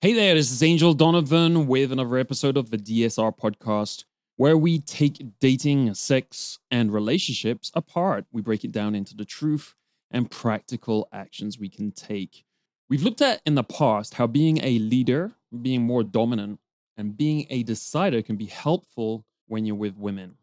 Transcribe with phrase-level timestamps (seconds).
[0.00, 4.04] Hey there, this is Angel Donovan with another episode of the DSR podcast,
[4.36, 8.24] where we take dating, sex, and relationships apart.
[8.30, 9.74] We break it down into the truth
[10.08, 12.44] and practical actions we can take.
[12.88, 15.32] We've looked at in the past how being a leader,
[15.62, 16.60] being more dominant,
[16.96, 20.36] and being a decider can be helpful when you're with women.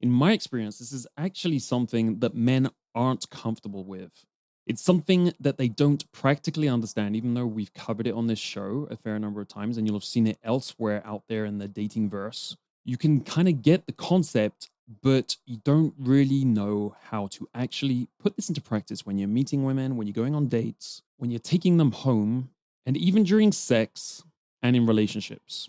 [0.00, 4.24] In my experience, this is actually something that men aren't comfortable with.
[4.70, 8.86] It's something that they don't practically understand, even though we've covered it on this show
[8.88, 11.66] a fair number of times, and you'll have seen it elsewhere out there in the
[11.66, 12.56] dating verse.
[12.84, 14.70] You can kind of get the concept,
[15.02, 19.64] but you don't really know how to actually put this into practice when you're meeting
[19.64, 22.50] women, when you're going on dates, when you're taking them home,
[22.86, 24.22] and even during sex
[24.62, 25.68] and in relationships.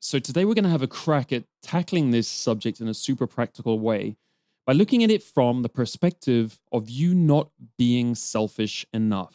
[0.00, 3.26] So, today we're going to have a crack at tackling this subject in a super
[3.26, 4.16] practical way
[4.68, 9.34] by looking at it from the perspective of you not being selfish enough.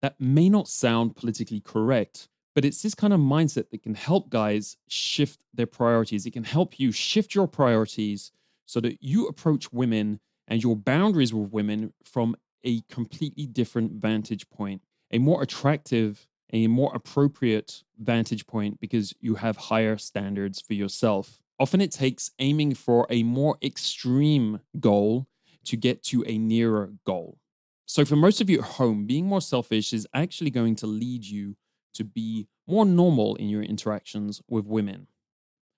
[0.00, 4.30] That may not sound politically correct, but it's this kind of mindset that can help
[4.30, 6.24] guys shift their priorities.
[6.24, 8.30] It can help you shift your priorities
[8.64, 14.48] so that you approach women and your boundaries with women from a completely different vantage
[14.50, 20.74] point, a more attractive a more appropriate vantage point because you have higher standards for
[20.74, 21.40] yourself.
[21.60, 25.26] Often it takes aiming for a more extreme goal
[25.66, 27.38] to get to a nearer goal.
[27.84, 31.24] So, for most of you at home, being more selfish is actually going to lead
[31.24, 31.56] you
[31.94, 35.06] to be more normal in your interactions with women.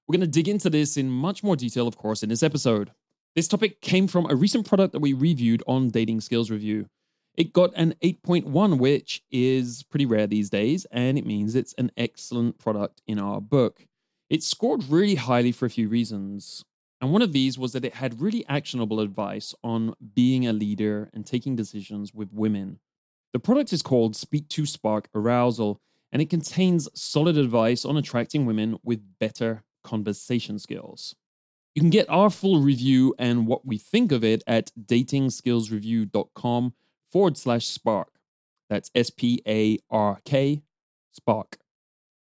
[0.07, 2.93] We're going to dig into this in much more detail, of course, in this episode.
[3.35, 6.87] This topic came from a recent product that we reviewed on Dating Skills Review.
[7.35, 11.91] It got an 8.1, which is pretty rare these days, and it means it's an
[11.97, 13.87] excellent product in our book.
[14.33, 16.65] It scored really highly for a few reasons.
[17.03, 21.11] And one of these was that it had really actionable advice on being a leader
[21.13, 22.79] and taking decisions with women.
[23.35, 28.47] The product is called Speak to Spark Arousal, and it contains solid advice on attracting
[28.47, 31.15] women with better conversation skills.
[31.75, 36.73] You can get our full review and what we think of it at datingskillsreview.com
[37.11, 38.15] forward slash spark.
[38.71, 40.63] That's S P A R K,
[41.11, 41.59] spark.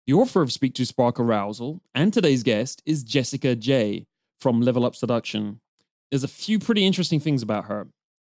[0.07, 4.05] The author of Speak to Spark Arousal and today's guest is Jessica J
[4.39, 5.61] from Level Up Seduction.
[6.11, 7.87] There's a few pretty interesting things about her.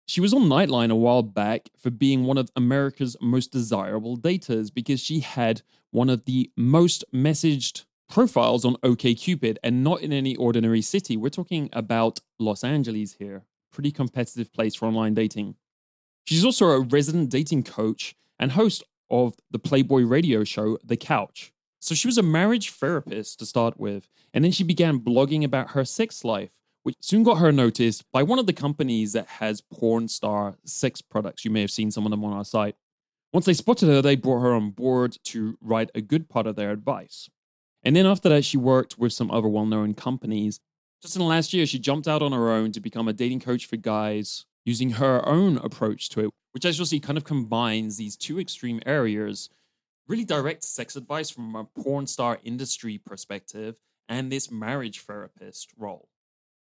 [0.07, 4.73] She was on Nightline a while back for being one of America's most desirable daters
[4.73, 10.37] because she had one of the most messaged profiles on OKCupid and not in any
[10.37, 11.17] ordinary city.
[11.17, 13.47] We're talking about Los Angeles here.
[13.73, 15.57] Pretty competitive place for online dating.
[16.25, 21.51] She's also a resident dating coach and host of the Playboy radio show, The Couch.
[21.85, 25.73] So she was a marriage therapist to start with, and then she began blogging about
[25.73, 26.53] her sex life,
[26.83, 31.03] which soon got her noticed by one of the companies that has porn star sex
[31.03, 31.45] products.
[31.45, 32.77] You may have seen some of them on our site.
[33.35, 36.57] Once they spotted her, they brought her on board to write a good part of
[36.57, 37.29] their advice.
[37.83, 40.61] And then after that, she worked with some other well known companies.
[41.03, 43.41] Just in the last year, she jumped out on her own to become a dating
[43.41, 47.25] coach for guys using her own approach to it, which as you'll see kind of
[47.25, 49.51] combines these two extreme areas,
[50.09, 56.09] really direct sex advice from a porn star industry perspective and this marriage therapist role.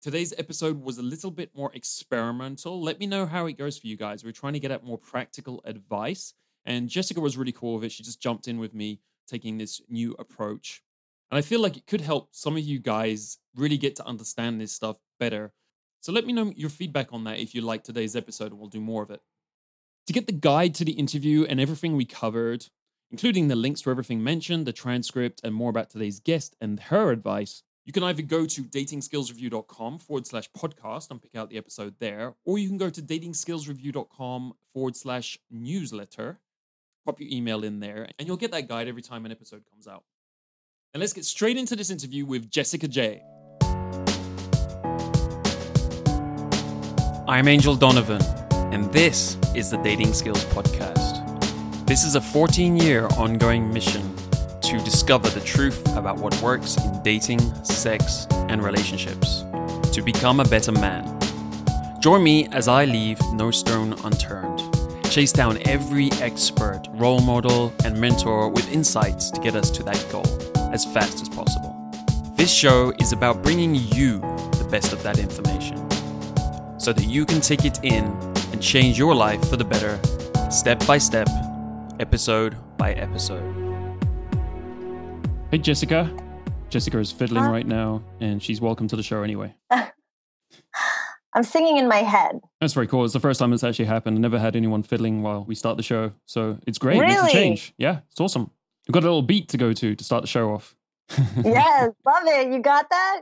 [0.02, 2.82] Today's episode was a little bit more experimental.
[2.82, 4.22] Let me know how it goes for you guys.
[4.22, 6.34] We're trying to get at more practical advice.
[6.66, 7.92] And Jessica was really cool with it.
[7.92, 10.82] She just jumped in with me, taking this new approach.
[11.30, 14.60] And I feel like it could help some of you guys really get to understand
[14.60, 15.52] this stuff better
[16.04, 18.68] so let me know your feedback on that if you like today's episode, and we'll
[18.68, 19.22] do more of it.
[20.06, 22.66] To get the guide to the interview and everything we covered,
[23.14, 27.12] including the links to everything mentioned, the transcript, and more about today's guest and her
[27.12, 31.94] advice, you can either go to datingskillsreview.com forward slash podcast and pick out the episode
[32.00, 36.40] there, or you can go to datingskillsreview.com forward slash newsletter,
[37.04, 39.86] pop your email in there, and you'll get that guide every time an episode comes
[39.86, 40.02] out.
[40.92, 43.22] And let's get straight into this interview with Jessica J.
[47.28, 48.22] I'm Angel Donovan,
[48.74, 51.23] and this is the Dating Skills Podcast.
[51.86, 54.16] This is a 14 year ongoing mission
[54.62, 59.44] to discover the truth about what works in dating, sex, and relationships,
[59.92, 61.04] to become a better man.
[62.00, 64.62] Join me as I leave no stone unturned,
[65.10, 70.06] chase down every expert, role model, and mentor with insights to get us to that
[70.10, 70.26] goal
[70.72, 71.76] as fast as possible.
[72.34, 74.20] This show is about bringing you
[74.52, 75.76] the best of that information
[76.80, 78.04] so that you can take it in
[78.52, 80.00] and change your life for the better,
[80.50, 81.28] step by step,
[82.00, 83.42] episode by episode.
[85.50, 86.14] Hey, Jessica.
[86.68, 87.50] Jessica is fiddling huh?
[87.50, 89.54] right now, and she's welcome to the show anyway.
[89.70, 92.40] I'm singing in my head.
[92.60, 93.04] That's very cool.
[93.04, 94.16] It's the first time it's actually happened.
[94.16, 96.12] I never had anyone fiddling while we start the show.
[96.26, 96.98] So it's great.
[96.98, 97.14] Really?
[97.14, 97.74] It's a change.
[97.76, 98.50] Yeah, it's awesome.
[98.86, 100.76] We've got a little beat to go to to start the show off.
[101.44, 102.52] yes, love it.
[102.52, 103.20] You got that?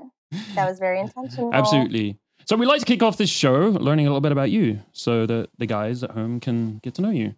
[0.55, 1.53] That was very intentional.
[1.55, 2.19] Absolutely.
[2.45, 5.27] So we like to kick off this show learning a little bit about you so
[5.27, 7.35] that the guys at home can get to know you.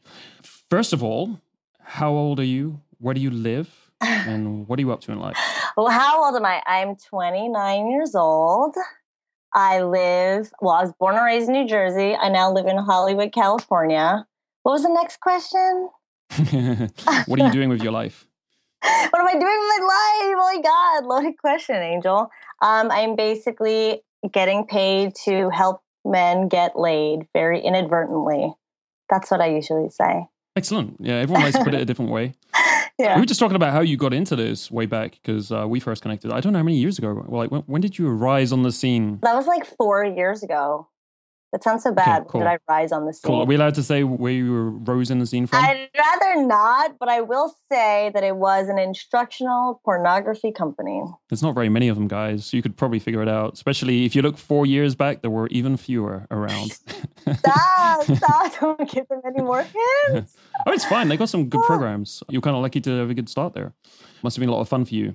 [0.75, 1.41] First of all,
[1.79, 2.81] how old are you?
[2.99, 3.71] Where do you live?
[4.01, 5.37] And what are you up to in life?
[5.77, 6.61] Well, how old am I?
[6.67, 8.75] I'm 29 years old.
[9.55, 12.17] I live, well, I was born and raised in New Jersey.
[12.17, 14.27] I now live in Hollywood, California.
[14.65, 15.91] What was the next question?
[17.27, 18.27] what are you doing with your life?
[18.83, 20.35] what am I doing with my life?
[20.35, 22.29] Oh my God, loaded question, Angel.
[22.63, 28.55] Um, I'm basically getting paid to help men get laid very inadvertently.
[29.09, 30.27] That's what I usually say.
[30.57, 30.97] Excellent.
[31.01, 32.35] Yeah, everyone likes to put it a different way.
[32.97, 33.17] Yeah.
[33.17, 35.81] We were just talking about how you got into this way back because uh, we
[35.81, 36.31] first connected.
[36.31, 37.25] I don't know how many years ago.
[37.27, 39.19] Well, like when, when did you rise on the scene?
[39.23, 40.89] That was like four years ago.
[41.55, 42.27] That sounds so bad.
[42.27, 42.41] cool.
[42.41, 43.31] Did I rise on the scene?
[43.31, 43.43] Cool.
[43.43, 45.65] Are we allowed to say where you were rose in the scene from?
[45.65, 51.05] I'd rather not, but I will say that it was an instructional pornography company.
[51.29, 52.53] There's not very many of them, guys.
[52.53, 53.53] You could probably figure it out.
[53.53, 56.73] Especially if you look four years back, there were even fewer around.
[57.39, 58.61] Stop, stop.
[58.61, 59.65] Don't give them any more
[60.11, 60.37] hints.
[60.67, 61.07] oh, it's fine.
[61.07, 62.25] They got some good programs.
[62.29, 63.73] You're kind of lucky to have a good start there.
[64.25, 65.15] Must have been a lot of fun for you.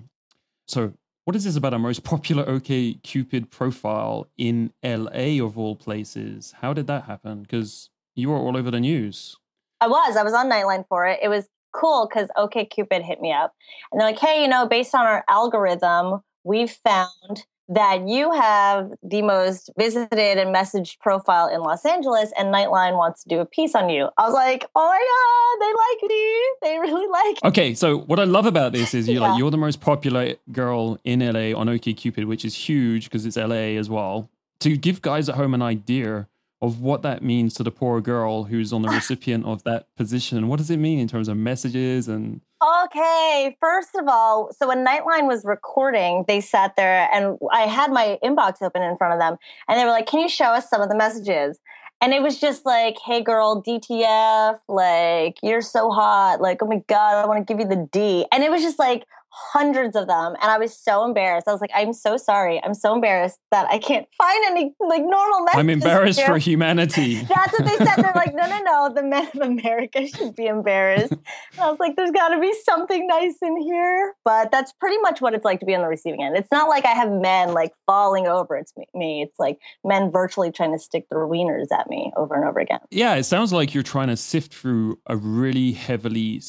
[0.67, 0.93] So,
[1.29, 6.55] what is this about our most popular OK Cupid profile in LA of all places?
[6.59, 7.43] How did that happen?
[7.43, 9.37] Because you were all over the news.
[9.79, 10.17] I was.
[10.17, 11.19] I was on Nightline for it.
[11.21, 13.53] It was cool because OK Cupid hit me up
[13.91, 18.91] and they're like, hey, you know, based on our algorithm, we've found that you have
[19.03, 23.45] the most visited and messaged profile in Los Angeles, and Nightline wants to do a
[23.45, 24.09] piece on you.
[24.17, 26.41] I was like, oh my god, they like me.
[26.63, 27.43] They really like.
[27.43, 27.49] Me.
[27.49, 29.29] Okay, so what I love about this is you're Yeah.
[29.29, 33.37] like you're the most popular girl in LA on OkCupid, which is huge because it's
[33.37, 34.29] LA as well.
[34.61, 36.27] To give guys at home an idea
[36.61, 40.47] of what that means to the poor girl who's on the recipient of that position,
[40.47, 44.85] what does it mean in terms of messages and Okay, first of all, so when
[44.85, 49.19] Nightline was recording, they sat there and I had my inbox open in front of
[49.19, 49.37] them
[49.69, 51.57] and they were like, Can you show us some of the messages?
[52.01, 56.41] And it was just like, Hey girl, DTF, like, you're so hot.
[56.41, 58.25] Like, oh my God, I want to give you the D.
[58.33, 59.05] And it was just like
[59.51, 60.35] hundreds of them.
[60.41, 61.47] And I was so embarrassed.
[61.47, 62.61] I was like, I'm so sorry.
[62.63, 65.59] I'm so embarrassed that I can't find any like normal messages.
[65.59, 67.15] I'm embarrassed here." for humanity.
[67.35, 67.95] That's what they said.
[67.97, 68.93] They're like, no, no, no.
[68.93, 71.11] The men of America should be embarrassed.
[71.11, 74.15] And I was like, there's got to be something nice in here.
[74.23, 76.37] But that's pretty much what it's like to be on the receiving end.
[76.37, 78.55] It's not like I have men like falling over.
[78.55, 78.85] It's me.
[78.93, 79.21] me.
[79.21, 82.79] It's like men virtually trying to stick their wieners at me over and over again.
[82.91, 86.39] Yeah, it sounds like you're trying to sift through a really heavily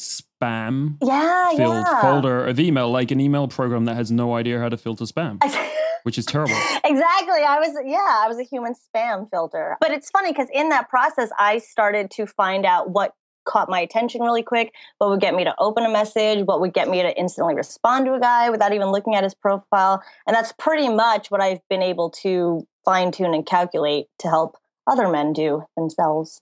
[0.41, 2.01] spam Yeah, filled yeah.
[2.01, 5.41] folder of email, like an email program that has no idea how to filter spam,
[6.03, 6.55] which is terrible.
[6.83, 7.41] exactly.
[7.43, 9.77] I was, yeah, I was a human spam filter.
[9.79, 13.79] But it's funny because in that process, I started to find out what caught my
[13.79, 17.01] attention really quick, what would get me to open a message, what would get me
[17.01, 20.03] to instantly respond to a guy without even looking at his profile.
[20.27, 24.57] And that's pretty much what I've been able to fine tune and calculate to help
[24.85, 26.39] other men do themselves.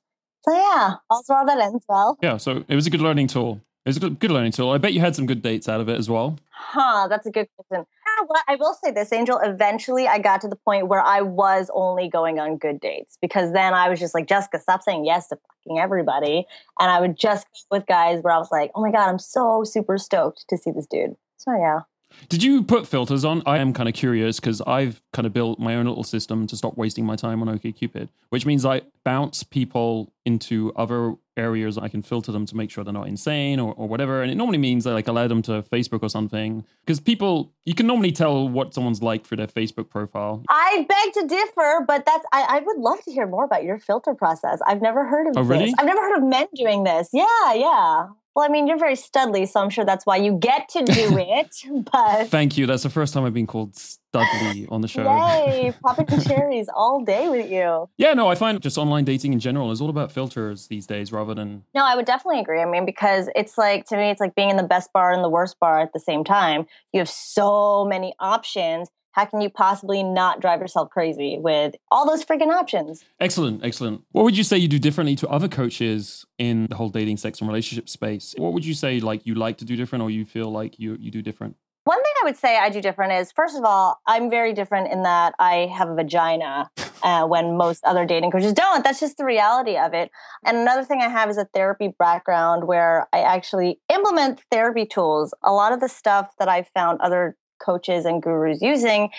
[0.47, 2.17] So yeah, also all that ends well.
[2.21, 3.61] Yeah, so it was a good learning tool.
[3.85, 4.71] It was a good, learning tool.
[4.71, 6.37] I bet you had some good dates out of it as well.
[6.49, 7.85] Huh, that's a good question.
[8.07, 8.43] Ah, what?
[8.47, 9.39] I will say this, Angel.
[9.41, 13.53] Eventually, I got to the point where I was only going on good dates because
[13.53, 16.45] then I was just like, Jessica, stop saying yes to fucking everybody.
[16.79, 19.63] And I would just with guys where I was like, oh my God, I'm so
[19.63, 21.15] super stoked to see this dude.
[21.37, 21.79] So yeah.
[22.27, 23.41] Did you put filters on?
[23.45, 26.55] I am kind of curious because I've kind of built my own little system to
[26.57, 31.77] stop wasting my time on OkCupid, which means I bounce people into other areas.
[31.77, 34.21] I can filter them to make sure they're not insane or, or whatever.
[34.21, 37.73] And it normally means I like allow them to Facebook or something because people, you
[37.73, 40.43] can normally tell what someone's like through their Facebook profile.
[40.49, 43.79] I beg to differ, but that's I, I would love to hear more about your
[43.79, 44.59] filter process.
[44.67, 45.65] I've never heard of Oh, really?
[45.65, 45.75] this.
[45.79, 47.09] I've never heard of men doing this.
[47.13, 48.07] Yeah, yeah.
[48.39, 51.17] Well, I mean, you're very studly, so I'm sure that's why you get to do
[51.17, 51.53] it.
[51.91, 52.67] But Thank you.
[52.67, 55.03] That's the first time I've been called studly on the show.
[55.03, 57.89] Yay, popping cherries all day with you.
[57.97, 61.11] Yeah, no, I find just online dating in general is all about filters these days
[61.11, 62.61] rather than No, I would definitely agree.
[62.61, 65.21] I mean, because it's like, to me, it's like being in the best bar and
[65.21, 66.65] the worst bar at the same time.
[66.93, 68.87] You have so many options.
[69.19, 73.03] How can you possibly not drive yourself crazy with all those freaking options?
[73.19, 74.01] Excellent, excellent.
[74.13, 77.41] What would you say you do differently to other coaches in the whole dating, sex,
[77.41, 78.33] and relationship space?
[78.37, 80.95] What would you say like you like to do different, or you feel like you
[81.01, 81.57] you do different?
[81.83, 84.89] One thing I would say I do different is, first of all, I'm very different
[84.89, 86.69] in that I have a vagina
[87.03, 88.85] uh, when most other dating coaches don't.
[88.85, 90.11] That's just the reality of it.
[90.45, 95.33] And another thing I have is a therapy background where I actually implement therapy tools.
[95.43, 99.09] A lot of the stuff that I've found other coaches and gurus using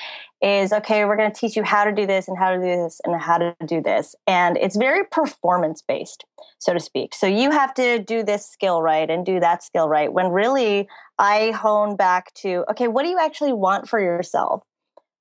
[0.43, 2.65] is okay, we're going to teach you how to do this and how to do
[2.65, 4.15] this and how to do this.
[4.27, 6.25] And it's very performance based,
[6.59, 7.15] so to speak.
[7.15, 10.13] So you have to do this skill right and do that skill right.
[10.13, 14.63] When really I hone back to, okay, what do you actually want for yourself?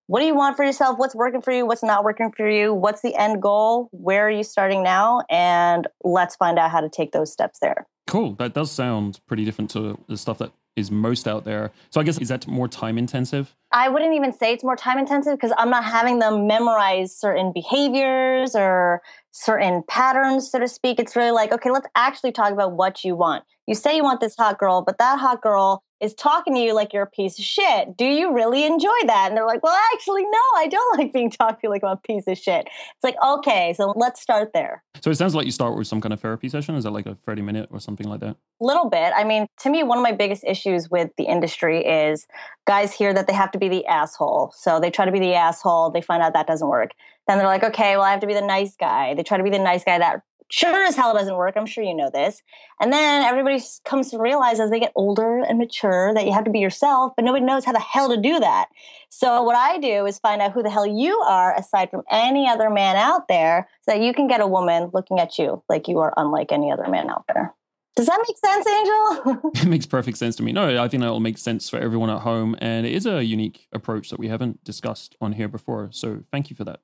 [0.08, 0.98] What do you want for yourself?
[0.98, 1.68] What's working for you?
[1.68, 2.74] What's not working for you?
[2.74, 3.90] What's the end goal?
[3.92, 5.22] Where are you starting now?
[5.30, 7.86] And let's find out how to take those steps there.
[8.08, 8.34] Cool.
[8.40, 11.72] That does sound pretty different to the stuff that is most out there.
[11.90, 13.56] So I guess is that more time intensive?
[13.72, 17.52] I wouldn't even say it's more time intensive because I'm not having them memorize certain
[17.54, 21.00] behaviors or certain patterns, so to speak.
[21.00, 23.44] It's really like, okay, let's actually talk about what you want.
[23.70, 26.74] You say you want this hot girl, but that hot girl is talking to you
[26.74, 27.96] like you're a piece of shit.
[27.96, 29.28] Do you really enjoy that?
[29.28, 31.98] And they're like, well, actually, no, I don't like being talked to like I'm a
[31.98, 32.66] piece of shit.
[32.66, 34.84] It's like, okay, so let's start there.
[35.02, 36.74] So it sounds like you start with some kind of therapy session.
[36.74, 38.38] Is that like a 30 minute or something like that?
[38.60, 39.14] A little bit.
[39.16, 42.26] I mean, to me, one of my biggest issues with the industry is
[42.66, 44.52] guys hear that they have to be the asshole.
[44.58, 45.92] So they try to be the asshole.
[45.92, 46.90] They find out that doesn't work.
[47.28, 49.14] Then they're like, okay, well, I have to be the nice guy.
[49.14, 51.56] They try to be the nice guy that sure as hell it doesn't work.
[51.56, 52.42] I'm sure you know this.
[52.82, 56.44] And then everybody comes to realize as they get older and mature that you have
[56.46, 58.68] to be yourself, but nobody knows how the hell to do that.
[59.10, 62.48] So what I do is find out who the hell you are aside from any
[62.48, 65.88] other man out there so that you can get a woman looking at you like
[65.88, 67.54] you are unlike any other man out there.
[67.96, 69.52] Does that make sense, Angel?
[69.56, 70.54] it makes perfect sense to me.
[70.54, 72.56] No, I think that will make sense for everyone at home.
[72.60, 75.90] And it is a unique approach that we haven't discussed on here before.
[75.92, 76.80] So thank you for that.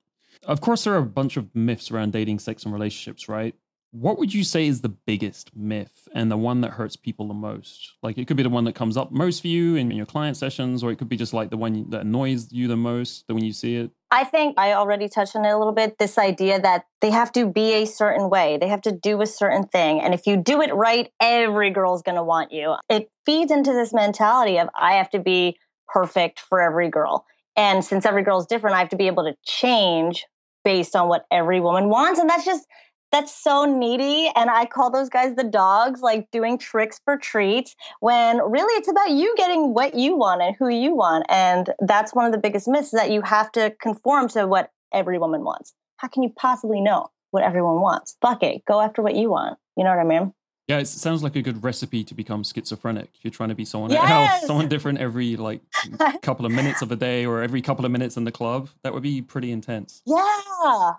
[0.47, 3.55] Of course, there are a bunch of myths around dating, sex, and relationships, right?
[3.91, 7.33] What would you say is the biggest myth and the one that hurts people the
[7.33, 7.93] most?
[8.03, 10.35] Like it could be the one that comes up most for you in your client
[10.35, 13.43] sessions, or it could be just like the one that annoys you the most, when
[13.43, 13.91] you see it.
[14.11, 15.97] I think I already touched on it a little bit.
[15.97, 19.25] This idea that they have to be a certain way, they have to do a
[19.25, 20.01] certain thing.
[20.01, 22.75] And if you do it right, every girl's going to want you.
[22.89, 27.25] It feeds into this mentality of I have to be perfect for every girl.
[27.55, 30.25] And since every girl is different, I have to be able to change
[30.65, 32.19] based on what every woman wants.
[32.19, 32.67] And that's just,
[33.11, 34.29] that's so needy.
[34.35, 38.89] And I call those guys the dogs, like doing tricks for treats, when really it's
[38.89, 41.25] about you getting what you want and who you want.
[41.29, 45.17] And that's one of the biggest myths that you have to conform to what every
[45.17, 45.73] woman wants.
[45.97, 48.17] How can you possibly know what everyone wants?
[48.21, 48.65] Fuck it.
[48.65, 49.57] Go after what you want.
[49.77, 50.33] You know what I mean?
[50.67, 53.09] Yeah, it sounds like a good recipe to become schizophrenic.
[53.13, 54.09] If you're trying to be someone yes!
[54.09, 55.61] else, someone different every like
[56.23, 58.91] couple of minutes of a day or every couple of minutes in the club, that
[58.91, 60.01] would be pretty intense.
[60.05, 60.15] Yeah.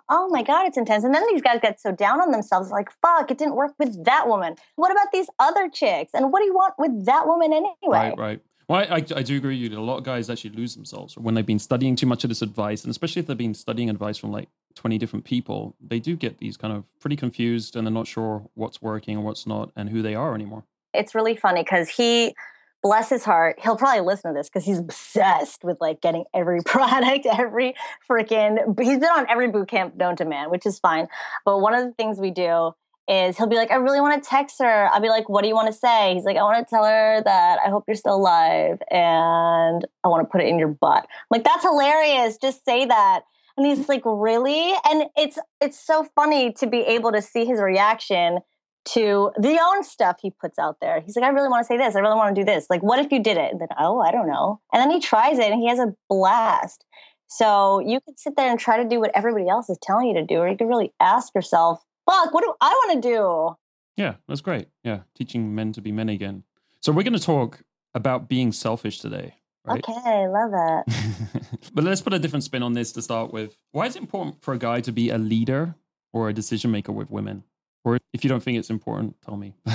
[0.08, 1.02] Oh my God, it's intense.
[1.02, 4.04] And then these guys get so down on themselves, like, fuck, it didn't work with
[4.04, 4.54] that woman.
[4.76, 6.14] What about these other chicks?
[6.14, 7.74] And what do you want with that woman anyway?
[7.84, 8.40] Right, right.
[8.68, 9.78] Well, I, I, I, do agree with you.
[9.78, 12.42] A lot of guys actually lose themselves when they've been studying too much of this
[12.42, 16.16] advice, and especially if they've been studying advice from like 20 different people, they do
[16.16, 19.72] get these kind of pretty confused and they're not sure what's working and what's not
[19.74, 20.64] and who they are anymore.
[20.94, 22.34] It's really funny because he,
[22.82, 26.60] bless his heart, he'll probably listen to this because he's obsessed with like getting every
[26.64, 27.74] product, every
[28.08, 31.08] freaking, he's been on every boot camp known to man, which is fine.
[31.44, 32.72] But one of the things we do
[33.08, 34.88] is he'll be like, I really want to text her.
[34.92, 36.14] I'll be like, what do you want to say?
[36.14, 40.08] He's like, I want to tell her that I hope you're still alive and I
[40.08, 41.04] want to put it in your butt.
[41.04, 42.36] I'm like, that's hilarious.
[42.36, 43.20] Just say that.
[43.56, 44.74] And he's like, really?
[44.88, 48.40] And it's it's so funny to be able to see his reaction
[48.86, 51.00] to the own stuff he puts out there.
[51.00, 51.96] He's like, I really want to say this.
[51.96, 52.66] I really want to do this.
[52.70, 53.50] Like, what if you did it?
[53.50, 54.60] And then, oh, I don't know.
[54.72, 56.84] And then he tries it and he has a blast.
[57.28, 60.14] So you could sit there and try to do what everybody else is telling you
[60.14, 63.56] to do, or you could really ask yourself, fuck, what do I want to do?
[63.96, 64.68] Yeah, that's great.
[64.84, 66.44] Yeah, teaching men to be men again.
[66.80, 67.62] So we're going to talk
[67.94, 69.34] about being selfish today.
[69.66, 69.84] Right?
[69.86, 71.70] Okay, love it.
[71.74, 73.56] but let's put a different spin on this to start with.
[73.72, 75.74] Why is it important for a guy to be a leader
[76.12, 77.44] or a decision maker with women?
[77.84, 79.54] Or if you don't think it's important, tell me.
[79.66, 79.74] no,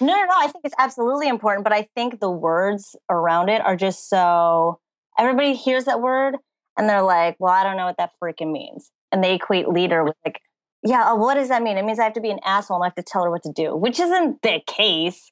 [0.00, 0.34] no, no.
[0.36, 4.80] I think it's absolutely important, but I think the words around it are just so
[5.18, 6.36] everybody hears that word
[6.76, 8.90] and they're like, well, I don't know what that freaking means.
[9.12, 10.40] And they equate leader with like
[10.82, 11.78] yeah, uh, what does that mean?
[11.78, 13.42] It means I have to be an asshole and I have to tell her what
[13.42, 15.30] to do, which isn't the case.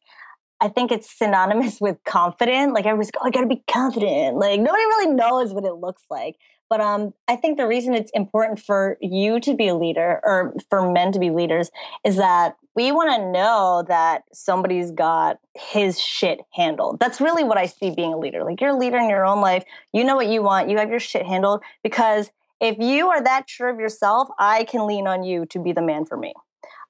[0.60, 2.74] I think it's synonymous with confident.
[2.74, 4.36] Like everybody's like, oh, I gotta be confident.
[4.36, 6.36] Like nobody really knows what it looks like.
[6.70, 10.54] But um, I think the reason it's important for you to be a leader or
[10.70, 11.70] for men to be leaders
[12.04, 16.98] is that we want to know that somebody's got his shit handled.
[16.98, 18.42] That's really what I see being a leader.
[18.44, 19.64] Like you're a leader in your own life.
[19.92, 20.68] You know what you want.
[20.70, 22.30] You have your shit handled because
[22.60, 25.82] if you are that sure of yourself, I can lean on you to be the
[25.82, 26.32] man for me.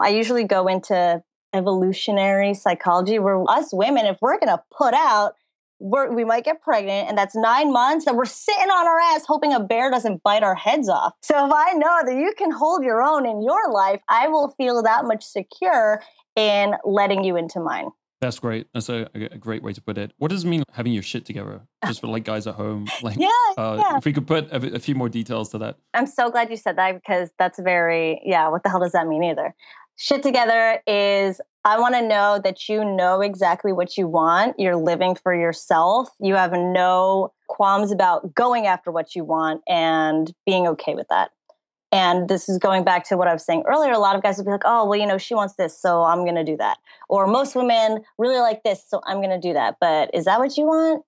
[0.00, 1.23] I usually go into
[1.55, 5.35] evolutionary psychology where us women, if we're going to put out,
[5.81, 9.25] we're, we might get pregnant and that's nine months and we're sitting on our ass
[9.27, 11.13] hoping a bear doesn't bite our heads off.
[11.23, 14.51] So if I know that you can hold your own in your life, I will
[14.57, 16.03] feel that much secure
[16.37, 17.91] in letting you into mine.
[18.25, 18.69] That's great.
[18.73, 20.13] That's a, a, great way to put it.
[20.17, 21.61] What does it mean having your shit together?
[21.87, 22.87] Just for like guys at home.
[23.03, 23.99] Like, yeah, uh, yeah.
[23.99, 25.77] If we could put a, a, few more details to that.
[25.93, 28.49] I'm so glad you said that because that's very yeah.
[28.49, 29.55] What the hell does that mean either?
[29.97, 34.59] Shit together is I want to know that you know exactly what you want.
[34.59, 36.09] You're living for yourself.
[36.21, 41.31] You have no qualms about going after what you want and being okay with that.
[41.93, 43.93] And this is going back to what I was saying earlier.
[43.93, 46.03] A lot of guys would be like, oh, well, you know, she wants this, so
[46.03, 46.79] I'm going to do that.
[47.09, 49.77] Or most women really like this, so I'm going to do that.
[49.81, 51.05] But is that what you want?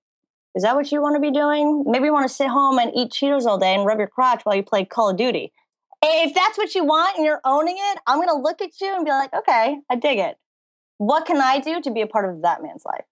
[0.55, 1.83] Is that what you want to be doing?
[1.85, 4.41] Maybe you want to sit home and eat Cheetos all day and rub your crotch
[4.43, 5.51] while you play Call of Duty.
[6.01, 8.95] If that's what you want and you're owning it, I'm going to look at you
[8.95, 10.37] and be like, okay, I dig it.
[10.97, 13.05] What can I do to be a part of that man's life?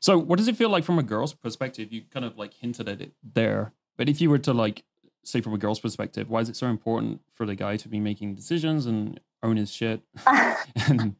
[0.00, 1.92] So, what does it feel like from a girl's perspective?
[1.92, 3.72] You kind of like hinted at it there.
[3.96, 4.84] But if you were to like
[5.24, 8.00] say from a girl's perspective, why is it so important for the guy to be
[8.00, 10.02] making decisions and own his shit?
[10.26, 11.16] and,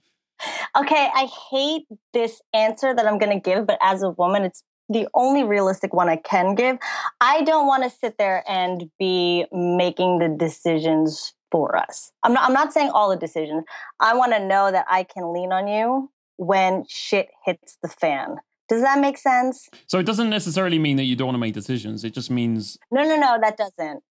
[0.77, 4.63] okay, I hate this answer that I'm going to give, but as a woman, it's
[4.89, 6.79] the only realistic one I can give.
[7.21, 12.13] I don't want to sit there and be making the decisions for us.
[12.23, 13.65] I'm not I'm not saying all the decisions.
[14.01, 18.37] I want to know that I can lean on you when shit hits the fan.
[18.69, 19.69] Does that make sense?
[19.87, 22.05] So it doesn't necessarily mean that you don't want to make decisions.
[22.05, 24.03] It just means No, no, no, that doesn't.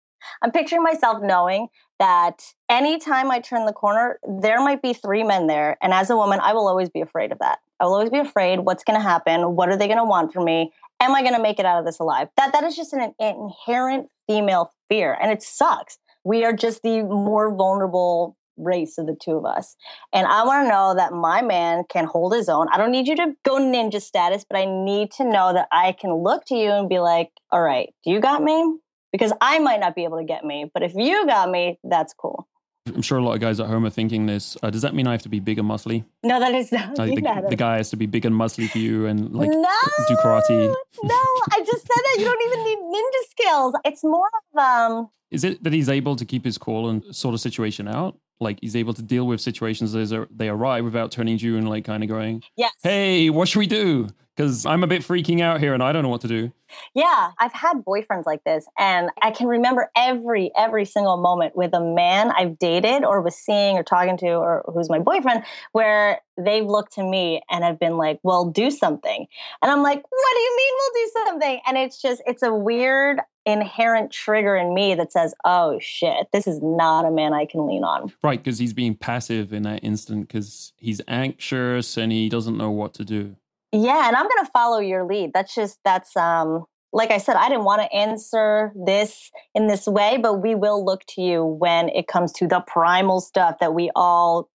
[0.42, 1.68] I'm picturing myself knowing
[2.00, 5.78] that anytime I turn the corner, there might be three men there.
[5.82, 7.60] And as a woman, I will always be afraid of that.
[7.80, 9.56] I will always be afraid what's going to happen?
[9.56, 10.72] What are they going to want from me?
[11.00, 12.28] Am I going to make it out of this alive?
[12.38, 15.98] That that is just an inherent female fear and it sucks.
[16.24, 19.76] We are just the more vulnerable race of the two of us.
[20.12, 22.68] And I want to know that my man can hold his own.
[22.72, 25.92] I don't need you to go ninja status, but I need to know that I
[25.92, 28.78] can look to you and be like, all right, do you got me?
[29.12, 32.14] Because I might not be able to get me, but if you got me, that's
[32.14, 32.48] cool.
[32.88, 34.56] I'm sure a lot of guys at home are thinking this.
[34.64, 36.06] Uh, does that mean I have to be big and muscly?
[36.24, 36.98] No, that is not.
[36.98, 39.76] Like the, the, guy has to be big and muscly for you and like no,
[40.08, 40.74] do karate.
[41.04, 41.16] No,
[41.52, 43.76] I just said that you don't even need ninja skills.
[43.86, 45.10] It's more of um.
[45.32, 48.18] Is it that he's able to keep his cool and sort of situation out?
[48.40, 51.68] like he's able to deal with situations as they arrive without turning to you and
[51.70, 55.42] like kind of going, "Yes, hey, what should we do?" Because I'm a bit freaking
[55.42, 56.52] out here and I don't know what to do.
[56.94, 61.74] Yeah, I've had boyfriends like this, and I can remember every every single moment with
[61.74, 66.20] a man I've dated or was seeing or talking to or who's my boyfriend, where
[66.38, 69.26] they've looked to me and have been like, "Well, do something,"
[69.62, 72.54] and I'm like, "What do you mean we'll do something?" And it's just it's a
[72.54, 77.46] weird inherent trigger in me that says, "Oh shit, this is not a man I
[77.46, 82.12] can lean on." Right, because he's being passive in that instant because he's anxious and
[82.12, 83.38] he doesn't know what to do.
[83.72, 85.32] Yeah, and I'm going to follow your lead.
[85.34, 89.88] That's just that's um like I said, I didn't want to answer this in this
[89.88, 93.74] way, but we will look to you when it comes to the primal stuff that
[93.74, 94.50] we all,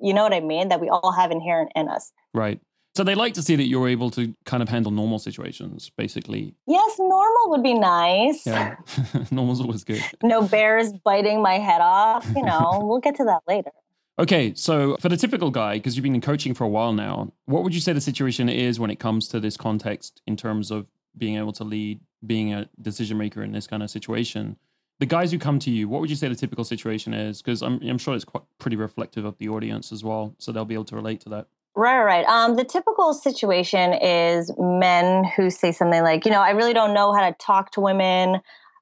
[0.00, 2.10] you know what I mean, that we all have inherent in us.
[2.32, 2.58] Right.
[2.96, 6.54] So they like to see that you're able to kind of handle normal situations, basically.
[6.66, 8.46] Yes, normal would be nice.
[8.46, 8.76] Yeah,
[9.32, 10.02] normal's always good.
[10.22, 12.24] No bears biting my head off.
[12.36, 13.72] You know, we'll get to that later.
[14.16, 17.32] Okay, so for the typical guy, because you've been in coaching for a while now,
[17.46, 20.70] what would you say the situation is when it comes to this context in terms
[20.70, 24.56] of being able to lead, being a decision maker in this kind of situation?
[25.00, 27.42] The guys who come to you, what would you say the typical situation is?
[27.42, 30.64] Because I'm, I'm sure it's quite pretty reflective of the audience as well, so they'll
[30.64, 31.48] be able to relate to that.
[31.74, 32.24] Right, right.
[32.26, 36.94] Um, the typical situation is men who say something like, you know, I really don't
[36.94, 38.40] know how to talk to women.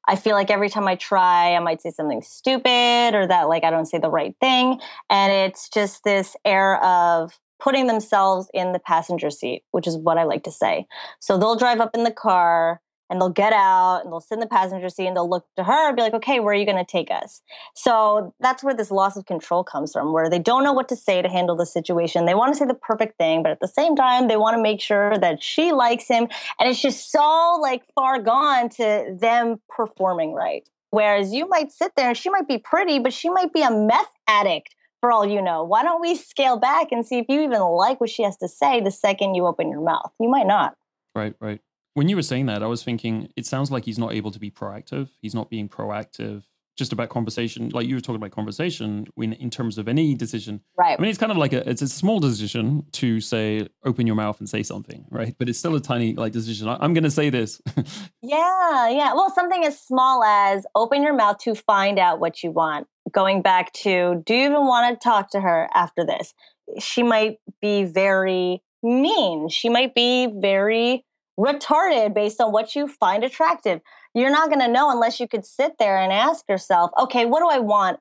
[0.08, 3.64] I feel like every time I try, I might say something stupid or that like
[3.64, 4.80] I don't say the right thing.
[5.08, 10.18] And it's just this air of putting themselves in the passenger seat, which is what
[10.18, 10.86] I like to say.
[11.20, 12.80] So they'll drive up in the car
[13.12, 15.64] and they'll get out and they'll sit in the passenger seat and they'll look to
[15.64, 17.42] her and be like, okay, where are you going to take us?
[17.74, 20.96] So that's where this loss of control comes from, where they don't know what to
[20.96, 22.24] say to handle the situation.
[22.24, 24.62] They want to say the perfect thing, but at the same time, they want to
[24.62, 26.26] make sure that she likes him.
[26.58, 30.66] And it's just so like far gone to them performing right.
[30.90, 33.70] Whereas you might sit there and she might be pretty, but she might be a
[33.70, 35.64] meth addict for all you know.
[35.64, 38.48] Why don't we scale back and see if you even like what she has to
[38.48, 40.12] say the second you open your mouth?
[40.18, 40.76] You might not.
[41.14, 41.60] Right, right.
[41.94, 44.38] When you were saying that, I was thinking it sounds like he's not able to
[44.38, 45.10] be proactive.
[45.20, 46.44] He's not being proactive
[46.76, 47.68] just about conversation.
[47.68, 50.62] Like you were talking about conversation when in terms of any decision.
[50.76, 50.98] Right.
[50.98, 54.16] I mean, it's kind of like a it's a small decision to say open your
[54.16, 55.34] mouth and say something, right?
[55.38, 56.68] But it's still a tiny like decision.
[56.68, 57.60] I, am going to say this.
[58.22, 59.12] yeah, yeah.
[59.14, 62.86] Well, something as small as open your mouth to find out what you want.
[63.10, 66.32] Going back to, do you even want to talk to her after this?
[66.78, 69.48] She might be very mean.
[69.48, 71.04] She might be very
[71.38, 73.80] retarded based on what you find attractive.
[74.14, 77.40] You're not going to know unless you could sit there and ask yourself, okay, what
[77.40, 77.98] do I want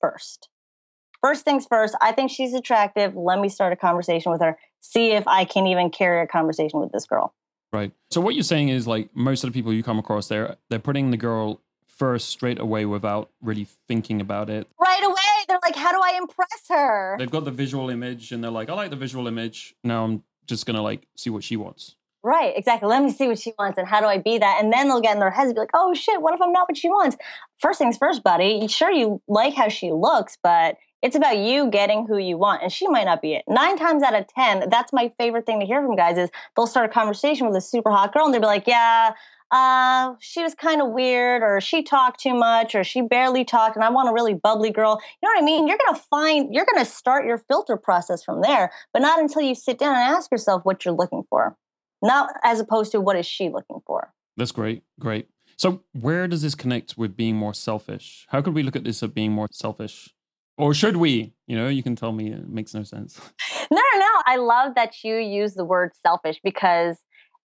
[0.00, 0.48] first?
[1.26, 3.16] first things first, I think she's attractive.
[3.16, 6.78] Let me start a conversation with her, see if I can even carry a conversation
[6.78, 7.34] with this girl.
[7.72, 7.92] Right.
[8.12, 10.78] So what you're saying is like most of the people you come across, they're they're
[10.78, 14.68] putting the girl first straight away without really thinking about it.
[14.80, 18.42] Right away, they're like, "How do I impress her?" They've got the visual image, and
[18.42, 21.56] they're like, "I like the visual image." Now I'm just gonna like see what she
[21.56, 21.95] wants.
[22.26, 22.88] Right, exactly.
[22.88, 24.58] Let me see what she wants and how do I be that?
[24.60, 26.50] And then they'll get in their heads and be like, oh shit, what if I'm
[26.50, 27.16] not what she wants?
[27.60, 28.66] First things first, buddy.
[28.66, 32.64] Sure, you like how she looks, but it's about you getting who you want.
[32.64, 33.44] And she might not be it.
[33.46, 36.66] Nine times out of 10, that's my favorite thing to hear from guys is they'll
[36.66, 39.12] start a conversation with a super hot girl and they'll be like, yeah,
[39.52, 43.76] uh, she was kind of weird, or she talked too much, or she barely talked,
[43.76, 45.00] and I want a really bubbly girl.
[45.22, 45.68] You know what I mean?
[45.68, 49.54] You're gonna find, you're gonna start your filter process from there, but not until you
[49.54, 51.56] sit down and ask yourself what you're looking for
[52.02, 54.12] not as opposed to what is she looking for.
[54.36, 54.82] That's great.
[55.00, 55.28] Great.
[55.56, 58.26] So, where does this connect with being more selfish?
[58.28, 60.10] How could we look at this as being more selfish?
[60.58, 61.34] Or should we?
[61.46, 63.20] You know, you can tell me it makes no sense.
[63.68, 64.22] No, no, no.
[64.26, 66.98] I love that you use the word selfish because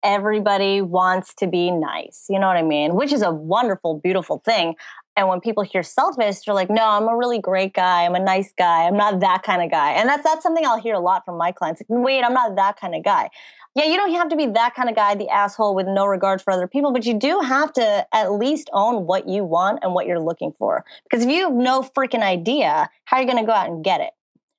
[0.02, 2.26] everybody wants to be nice.
[2.28, 2.94] You know what I mean?
[2.94, 4.74] Which is a wonderful, beautiful thing.
[5.16, 8.04] And when people hear selfish, they're like, no, I'm a really great guy.
[8.04, 8.84] I'm a nice guy.
[8.84, 9.92] I'm not that kind of guy.
[9.92, 11.80] And that's that's something I'll hear a lot from my clients.
[11.80, 13.30] Like, wait, I'm not that kind of guy
[13.74, 16.42] yeah, you don't have to be that kind of guy, the asshole with no regard
[16.42, 19.94] for other people, but you do have to at least own what you want and
[19.94, 20.84] what you're looking for.
[21.04, 23.82] Because if you have no freaking idea, how are you going to go out and
[23.82, 24.10] get it?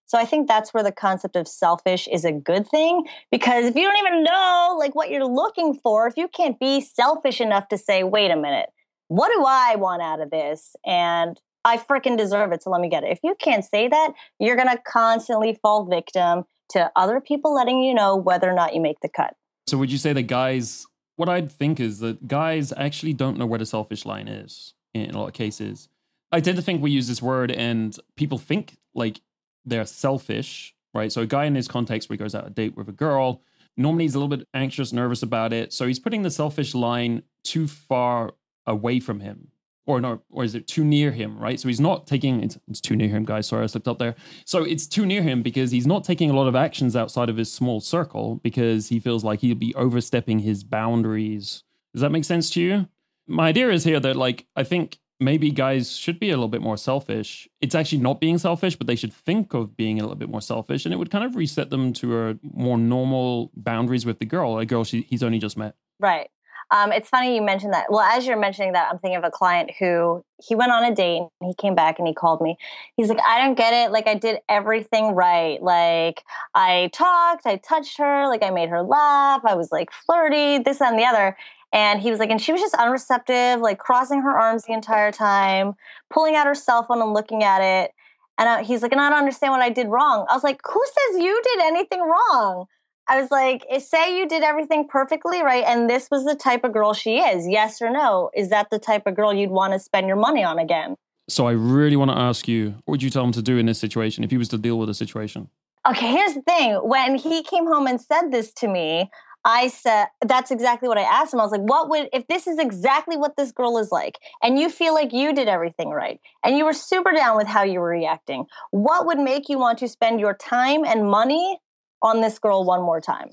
[0.08, 3.76] So I think that's where the concept of selfish is a good thing because if
[3.76, 7.68] you don't even know like what you're looking for, if you can't be selfish enough
[7.70, 8.70] to say, "Wait a minute,
[9.08, 12.90] what do I want out of this?" and I freaking deserve it, so let me
[12.90, 13.12] get it.
[13.12, 17.82] If you can't say that, you're going to constantly fall victim to other people letting
[17.82, 19.36] you know whether or not you make the cut.
[19.68, 23.46] So, would you say that guys, what I'd think is that guys actually don't know
[23.46, 25.88] where the selfish line is in a lot of cases?
[26.32, 29.22] I tend to think we use this word and people think like
[29.66, 31.12] they're selfish, right?
[31.12, 33.42] So, a guy in this context where he goes out a date with a girl,
[33.78, 35.72] normally he's a little bit anxious, nervous about it.
[35.72, 38.34] So, he's putting the selfish line too far
[38.66, 39.53] away from him
[39.86, 41.60] or no, or is it too near him, right?
[41.60, 43.48] So he's not taking it's, it's, too near him, guys.
[43.48, 44.16] Sorry, I slipped up there.
[44.46, 47.38] So it's too near him because he's not taking a lot of actions outside of
[47.38, 51.64] his small circle because he feels like he'll be overstepping his boundaries.
[51.94, 52.88] Does that make sense to you?
[53.28, 56.62] My idea is here that like I think maybe guys should be a little bit
[56.62, 57.48] more selfish.
[57.62, 60.42] It's actually not being selfish, but they should think of being a little bit more
[60.42, 64.26] selfish, and it would kind of reset them to a more normal boundaries with the
[64.26, 65.76] girl, a girl she, he's only just met.
[66.00, 66.30] Right.
[66.72, 67.86] Um, it's funny you mentioned that.
[67.90, 70.94] Well, as you're mentioning that, I'm thinking of a client who he went on a
[70.94, 72.58] date and he came back and he called me.
[72.98, 73.92] He's like, I don't get it.
[73.92, 75.62] Like, I did everything right.
[75.62, 76.24] Like,
[76.56, 80.82] I talked, I touched her, like, I made her laugh, I was like flirty, this
[80.82, 81.38] and the other.
[81.74, 85.12] And he was like, and she was just unreceptive, like crossing her arms the entire
[85.12, 85.74] time,
[86.12, 87.92] pulling out her cell phone and looking at it.
[88.38, 90.26] And I, he's like, and I don't understand what I did wrong.
[90.30, 92.66] I was like, who says you did anything wrong?
[93.08, 96.64] I was like, eh, say you did everything perfectly right, and this was the type
[96.64, 97.48] of girl she is.
[97.48, 98.30] Yes or no?
[98.36, 100.96] Is that the type of girl you'd want to spend your money on again?
[101.30, 103.66] So I really want to ask you, what would you tell him to do in
[103.66, 105.50] this situation if he was to deal with a situation?
[105.88, 106.76] Okay, here's the thing.
[106.76, 109.10] When he came home and said this to me,
[109.46, 111.42] I said, that's exactly what I asked him.
[111.42, 114.58] I was like, what would, if this is exactly what this girl is like, and
[114.58, 117.82] you feel like you did everything right, and you were super down with how you
[117.82, 121.60] were reacting, what would make you want to spend your time and money
[122.04, 123.30] on this girl one more time.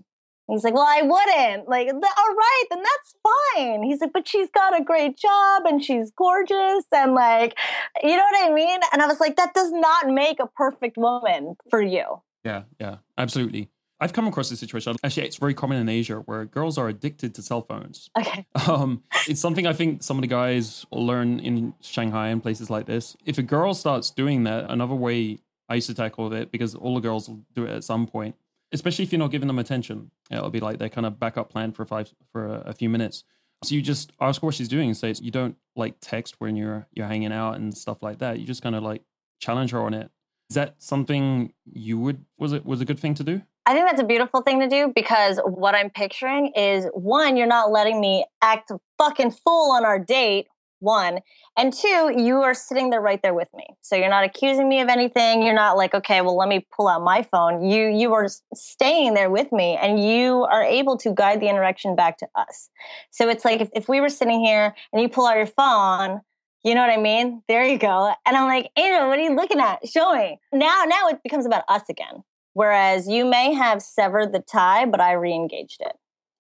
[0.51, 1.69] He's like, well, I wouldn't.
[1.69, 3.15] Like, all right, then that's
[3.55, 3.83] fine.
[3.85, 6.85] He's like, but she's got a great job and she's gorgeous.
[6.93, 7.57] And like,
[8.03, 8.81] you know what I mean?
[8.93, 12.23] And I was like, that does not make a perfect woman for you.
[12.45, 13.71] Yeah, yeah, absolutely.
[14.01, 14.97] I've come across this situation.
[15.05, 18.11] Actually, it's very common in Asia where girls are addicted to cell phones.
[18.19, 18.47] Okay.
[18.69, 22.87] Um, it's something I think some of the guys learn in Shanghai and places like
[22.87, 23.17] this.
[23.25, 26.95] If a girl starts doing that, another way I used to tackle it because all
[26.95, 28.37] the girls will do it at some point
[28.73, 30.11] especially if you're not giving them attention.
[30.31, 33.25] It'll be like their kind of backup plan for five for a, a few minutes.
[33.63, 36.87] So you just ask what she's doing and say you don't like text when you're
[36.93, 38.39] you're hanging out and stuff like that.
[38.39, 39.03] You just kind of like
[39.41, 40.11] challenge her on it.
[40.49, 43.43] Is that something you would was it was a good thing to do?
[43.67, 47.47] I think that's a beautiful thing to do because what I'm picturing is one, you're
[47.47, 50.49] not letting me act fucking fool on our date
[50.81, 51.21] one
[51.57, 54.81] and two you are sitting there right there with me so you're not accusing me
[54.81, 58.13] of anything you're not like okay well let me pull out my phone you you
[58.13, 62.27] are staying there with me and you are able to guide the interaction back to
[62.35, 62.69] us
[63.11, 66.21] so it's like if, if we were sitting here and you pull out your phone
[66.63, 67.43] you know what I mean?
[67.49, 68.13] There you go.
[68.27, 69.79] And I'm like, Angel, what are you looking at?
[69.89, 70.39] Show me.
[70.53, 72.23] Now, now it becomes about us again.
[72.53, 75.93] Whereas you may have severed the tie, but I re-engaged it.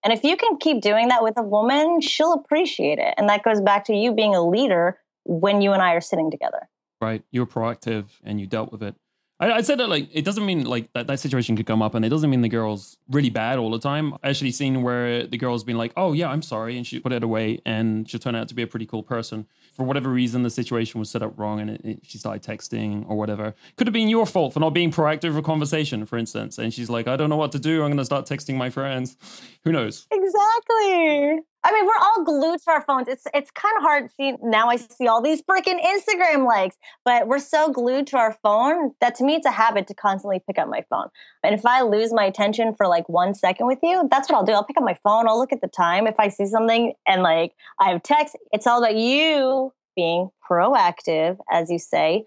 [0.03, 3.15] And if you can keep doing that with a woman, she'll appreciate it.
[3.19, 6.31] And that goes back to you being a leader when you and I are sitting
[6.31, 6.69] together.
[7.01, 7.23] Right.
[7.31, 8.95] You were proactive and you dealt with it.
[9.41, 11.95] I, I said that like it doesn't mean like that that situation could come up,
[11.95, 14.15] and it doesn't mean the girl's really bad all the time.
[14.23, 17.13] I actually seen where the girl's been like, "Oh yeah, I'm sorry," and she put
[17.13, 19.47] it away, and she turned out to be a pretty cool person.
[19.73, 23.09] For whatever reason, the situation was set up wrong, and it, it, she started texting
[23.09, 23.55] or whatever.
[23.77, 26.59] Could have been your fault for not being proactive for conversation, for instance.
[26.59, 27.83] And she's like, "I don't know what to do.
[27.83, 29.17] I'm going to start texting my friends."
[29.65, 30.07] Who knows?
[30.11, 31.41] Exactly.
[31.63, 33.07] I mean, we're all glued to our phones.
[33.07, 34.69] It's it's kind of hard see now.
[34.69, 39.15] I see all these freaking Instagram likes, but we're so glued to our phone that
[39.17, 41.09] to me it's a habit to constantly pick up my phone.
[41.45, 44.45] And if I lose my attention for like one second with you, that's what I'll
[44.45, 44.53] do.
[44.53, 45.29] I'll pick up my phone.
[45.29, 46.07] I'll look at the time.
[46.07, 51.37] If I see something and like I have text, it's all about you being proactive,
[51.51, 52.25] as you say,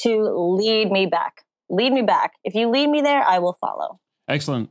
[0.00, 0.24] to
[0.58, 1.42] lead me back.
[1.70, 2.32] Lead me back.
[2.44, 3.98] If you lead me there, I will follow.
[4.28, 4.70] Excellent.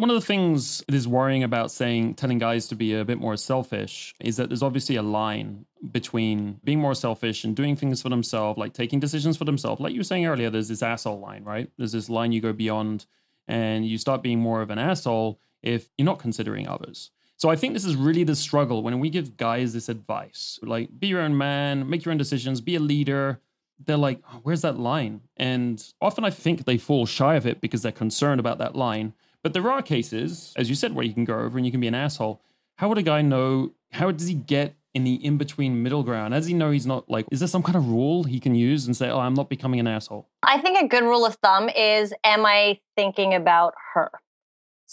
[0.00, 3.20] One of the things that is worrying about saying telling guys to be a bit
[3.20, 8.00] more selfish is that there's obviously a line between being more selfish and doing things
[8.00, 9.78] for themselves, like taking decisions for themselves.
[9.78, 11.70] Like you were saying earlier, there's this asshole line, right?
[11.76, 13.04] There's this line you go beyond
[13.46, 17.10] and you start being more of an asshole if you're not considering others.
[17.36, 20.98] So I think this is really the struggle when we give guys this advice, like
[20.98, 23.42] be your own man, make your own decisions, be a leader.
[23.84, 25.20] They're like, oh, where's that line?
[25.36, 29.12] And often I think they fall shy of it because they're concerned about that line
[29.42, 31.80] but there are cases, as you said, where you can go over and you can
[31.80, 32.42] be an asshole.
[32.76, 33.72] How would a guy know?
[33.92, 36.34] How does he get in the in between middle ground?
[36.34, 38.86] As he know he's not like, is there some kind of rule he can use
[38.86, 40.28] and say, oh, I'm not becoming an asshole?
[40.42, 44.10] I think a good rule of thumb is, am I thinking about her?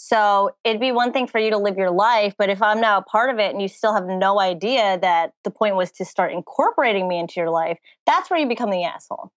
[0.00, 2.98] So it'd be one thing for you to live your life, but if I'm now
[2.98, 6.04] a part of it and you still have no idea that the point was to
[6.04, 9.32] start incorporating me into your life, that's where you become the asshole.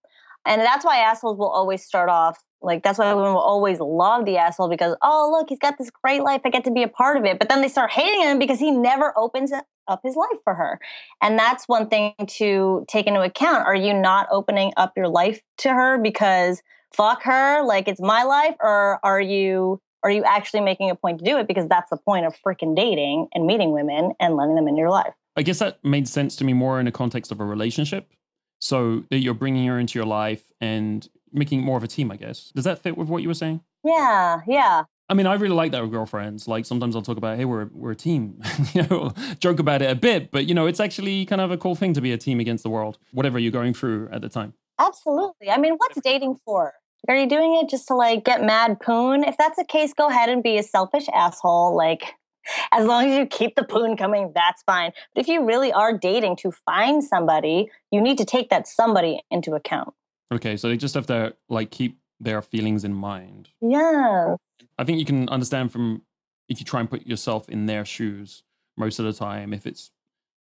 [0.46, 4.24] And that's why assholes will always start off like that's why women will always love
[4.24, 6.88] the asshole because oh look he's got this great life I get to be a
[6.88, 7.38] part of it.
[7.38, 10.80] But then they start hating him because he never opens up his life for her.
[11.20, 13.66] And that's one thing to take into account.
[13.66, 16.62] Are you not opening up your life to her because
[16.94, 21.18] fuck her like it's my life or are you are you actually making a point
[21.20, 24.56] to do it because that's the point of freaking dating and meeting women and letting
[24.56, 25.14] them in your life?
[25.36, 28.10] I guess that made sense to me more in the context of a relationship
[28.58, 32.16] so that you're bringing her into your life and making more of a team, I
[32.16, 32.50] guess.
[32.54, 33.60] Does that fit with what you were saying?
[33.84, 34.84] Yeah, yeah.
[35.08, 36.48] I mean, I really like that with girlfriends.
[36.48, 38.40] Like sometimes I'll talk about, hey, we're we're a team.
[38.72, 41.58] you know, joke about it a bit, but you know, it's actually kind of a
[41.58, 44.28] cool thing to be a team against the world, whatever you're going through at the
[44.28, 44.54] time.
[44.78, 45.50] Absolutely.
[45.50, 46.72] I mean, what's dating for?
[47.08, 49.24] Are you doing it just to like get mad poon?
[49.24, 51.76] If that's the case, go ahead and be a selfish asshole.
[51.76, 52.14] Like
[52.72, 54.92] as long as you keep the poon coming, that's fine.
[55.14, 59.20] But if you really are dating to find somebody, you need to take that somebody
[59.30, 59.94] into account.
[60.32, 63.50] Okay, so they just have to like keep their feelings in mind.
[63.60, 64.36] Yeah.
[64.78, 66.02] I think you can understand from
[66.48, 68.42] if you try and put yourself in their shoes
[68.76, 69.90] most of the time, if it's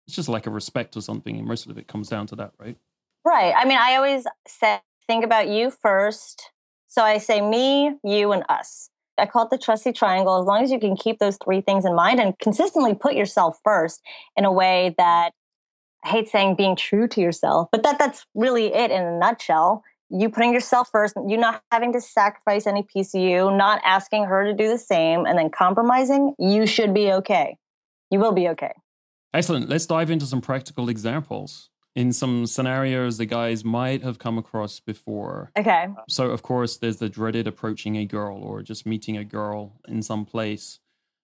[0.08, 2.54] it's just like a respect or something, and most of it comes down to that,
[2.58, 2.78] right?
[3.26, 3.54] Right.
[3.56, 6.52] I mean, I always say think about you first.
[6.88, 8.89] So I say me, you, and us.
[9.17, 10.39] I call it the trusty triangle.
[10.39, 13.60] As long as you can keep those three things in mind and consistently put yourself
[13.63, 14.02] first
[14.36, 15.32] in a way that
[16.04, 19.84] I hate saying being true to yourself, but that that's really it in a nutshell.
[20.10, 24.26] You putting yourself first, you not having to sacrifice any piece of you, not asking
[24.26, 27.58] her to do the same, and then compromising, you should be okay.
[28.12, 28.74] You will be okay.
[29.34, 29.70] Excellent.
[29.70, 34.80] Let's dive into some practical examples in some scenarios the guys might have come across
[34.80, 35.52] before.
[35.58, 35.88] Okay.
[35.98, 39.80] Uh, so, of course, there's the dreaded approaching a girl or just meeting a girl
[39.88, 40.80] in some place.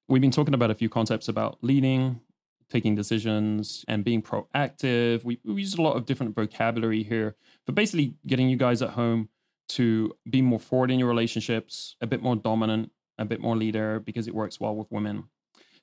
[0.07, 2.21] We've been talking about a few concepts about leading,
[2.69, 5.23] taking decisions, and being proactive.
[5.23, 7.35] We, we use a lot of different vocabulary here
[7.69, 9.29] but basically getting you guys at home
[9.67, 13.99] to be more forward in your relationships, a bit more dominant, a bit more leader
[13.99, 15.25] because it works well with women.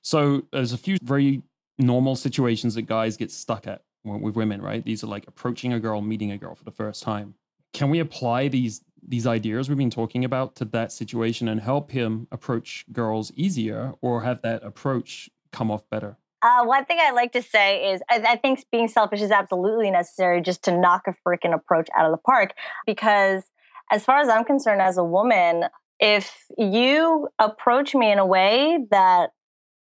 [0.01, 1.43] So, there's a few very
[1.77, 4.83] normal situations that guys get stuck at with women, right?
[4.83, 7.35] These are like approaching a girl, meeting a girl for the first time.
[7.71, 11.91] Can we apply these these ideas we've been talking about to that situation and help
[11.91, 16.17] him approach girls easier, or have that approach come off better?
[16.41, 19.89] Uh, one thing I like to say is I, I, think being selfish is absolutely
[19.89, 22.53] necessary just to knock a freaking approach out of the park.
[22.85, 23.43] Because
[23.91, 25.63] as far as I'm concerned, as a woman,
[25.99, 29.31] if you approach me in a way that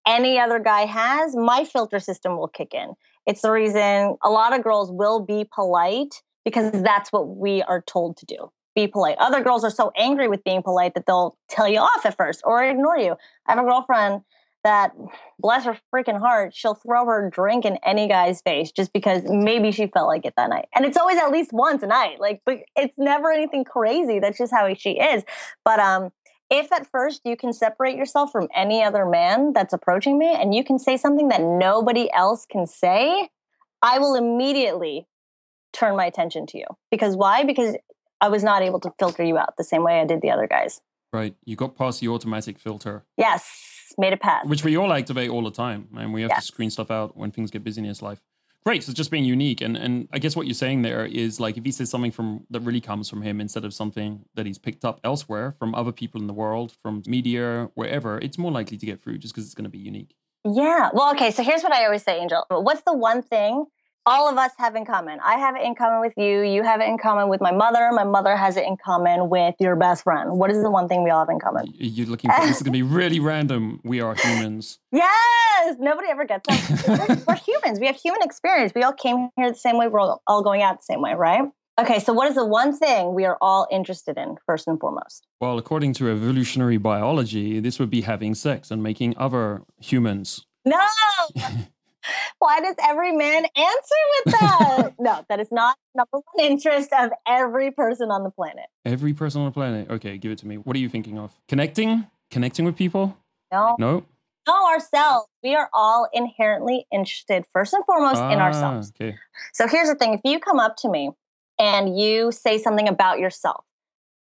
[0.08, 2.94] any other guy has, my filter system will kick in.
[3.26, 7.82] It's the reason a lot of girls will be polite because that's what we are
[7.82, 8.52] told to do.
[8.76, 9.18] Be polite.
[9.20, 12.42] Other girls are so angry with being polite that they'll tell you off at first
[12.46, 13.16] or ignore you.
[13.48, 14.22] I have a girlfriend
[14.66, 14.92] that,
[15.40, 19.72] bless her freaking heart, she'll throw her drink in any guy's face just because maybe
[19.72, 20.68] she felt like it that night.
[20.76, 22.20] And it's always at least once a night.
[22.20, 24.20] Like, but it's never anything crazy.
[24.20, 25.24] That's just how she is.
[25.64, 26.12] But um,
[26.50, 30.54] if at first you can separate yourself from any other man that's approaching me and
[30.54, 33.30] you can say something that nobody else can say,
[33.82, 35.08] I will immediately
[35.74, 36.66] turn my attention to you.
[36.90, 37.44] Because why?
[37.44, 37.76] Because
[38.20, 40.48] I was not able to filter you out the same way I did the other
[40.48, 40.82] guys.
[41.14, 41.36] Right.
[41.46, 43.04] You got past the automatic filter.
[43.18, 44.46] Yes, made it pass.
[44.46, 45.88] Which we all activate all the time.
[45.98, 46.46] And we have yes.
[46.46, 48.22] to screen stuff out when things get busy in his life.
[48.66, 48.84] Great.
[48.84, 49.62] So just being unique.
[49.62, 52.46] And and I guess what you're saying there is like if he says something from
[52.50, 55.92] that really comes from him instead of something that he's picked up elsewhere from other
[55.92, 59.46] people in the world, from media, wherever, it's more likely to get through just because
[59.46, 60.16] it's going to be unique.
[60.44, 60.90] Yeah.
[60.94, 61.30] Well, okay.
[61.30, 62.46] So here's what I always say, Angel.
[62.50, 63.66] What's the one thing
[64.06, 65.20] all of us have in common.
[65.24, 66.42] I have it in common with you.
[66.42, 67.90] You have it in common with my mother.
[67.92, 70.38] My mother has it in common with your best friend.
[70.38, 71.74] What is the one thing we all have in common?
[71.76, 73.82] You're looking for this is going to be really random.
[73.84, 74.80] We are humans.
[74.92, 75.78] Yes.
[75.80, 76.86] Nobody ever gets that.
[77.10, 77.80] we're, we're, humans.
[77.80, 78.74] We have human experience.
[78.76, 79.88] We all came here the same way.
[79.88, 81.44] We're all, all going out the same way, right?
[81.78, 85.28] Okay, so what is the one thing we are all interested in, first and foremost?
[85.42, 90.46] Well, according to evolutionary biology, this would be having sex and making other humans.
[90.64, 90.80] No!
[92.40, 94.94] Why does every man answer with that?
[95.00, 98.66] no, that is not number one interest of every person on the planet.
[98.86, 99.90] Every person on the planet.
[99.90, 100.58] Okay, give it to me.
[100.58, 101.32] What are you thinking of?
[101.48, 102.06] Connecting?
[102.32, 103.18] Connecting with people?
[103.52, 103.76] No.
[103.80, 104.06] No.
[104.48, 105.28] No, ourselves.
[105.44, 108.92] We are all inherently interested, first and foremost, ah, in ourselves.
[109.00, 109.18] Okay.
[109.54, 111.10] So here's the thing if you come up to me
[111.58, 113.64] and you say something about yourself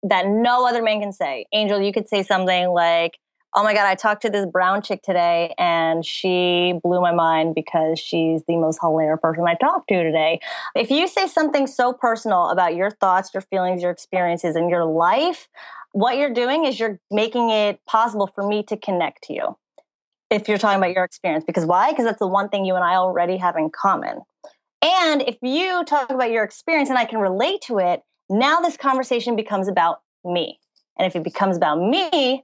[0.04, 3.18] that no other man can say, Angel, you could say something like,
[3.56, 7.54] oh my God, I talked to this brown chick today and she blew my mind
[7.54, 10.40] because she's the most hilarious person I talked to today.
[10.74, 14.84] If you say something so personal about your thoughts, your feelings, your experiences, and your
[14.84, 15.48] life,
[15.92, 19.56] what you're doing is you're making it possible for me to connect to you.
[20.30, 21.90] If you're talking about your experience, because why?
[21.90, 24.22] Because that's the one thing you and I already have in common.
[24.82, 28.76] And if you talk about your experience and I can relate to it, now this
[28.76, 30.58] conversation becomes about me.
[30.98, 32.42] And if it becomes about me,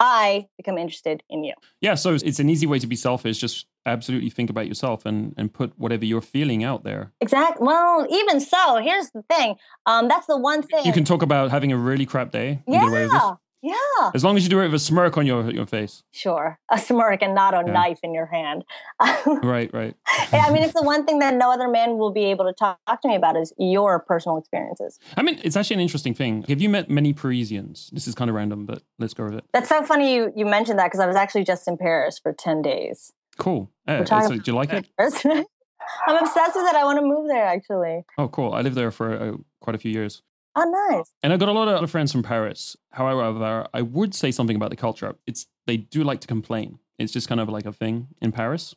[0.00, 1.54] I become interested in you.
[1.80, 3.38] Yeah, so it's an easy way to be selfish.
[3.38, 7.12] Just absolutely think about yourself and, and put whatever you're feeling out there.
[7.20, 7.66] Exactly.
[7.66, 9.56] Well, even so, here's the thing.
[9.86, 10.84] Um, that's the one thing.
[10.84, 12.62] You can talk about having a really crap day.
[12.66, 13.36] Yeah.
[13.64, 14.10] Yeah.
[14.14, 16.02] As long as you do it with a smirk on your your face.
[16.12, 16.58] Sure.
[16.70, 17.72] A smirk and not a yeah.
[17.72, 18.62] knife in your hand.
[19.42, 19.94] right, right.
[20.32, 22.78] I mean, it's the one thing that no other man will be able to talk,
[22.86, 24.98] talk to me about is your personal experiences.
[25.16, 26.42] I mean, it's actually an interesting thing.
[26.46, 27.88] Have you met many Parisians?
[27.90, 29.44] This is kind of random, but let's go with it.
[29.54, 32.34] That's so funny you, you mentioned that because I was actually just in Paris for
[32.34, 33.12] 10 days.
[33.38, 33.70] Cool.
[33.88, 34.86] Uh, so, do you like it?
[34.98, 36.74] I'm obsessed with it.
[36.74, 38.04] I want to move there actually.
[38.18, 38.52] Oh, cool.
[38.52, 40.22] I lived there for uh, quite a few years.
[40.56, 41.12] Oh, nice.
[41.22, 42.76] And I've got a lot of friends from Paris.
[42.92, 45.16] However, I would say something about the culture.
[45.26, 46.78] It's they do like to complain.
[46.98, 48.74] It's just kind of like a thing in Paris.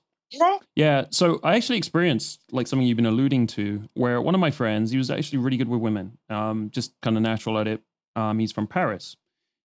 [0.76, 1.06] Yeah.
[1.12, 4.92] So I actually experienced like something you've been alluding to, where one of my friends,
[4.92, 7.82] he was actually really good with women, um, just kind of natural at it.
[8.16, 9.16] Um, he's from Paris,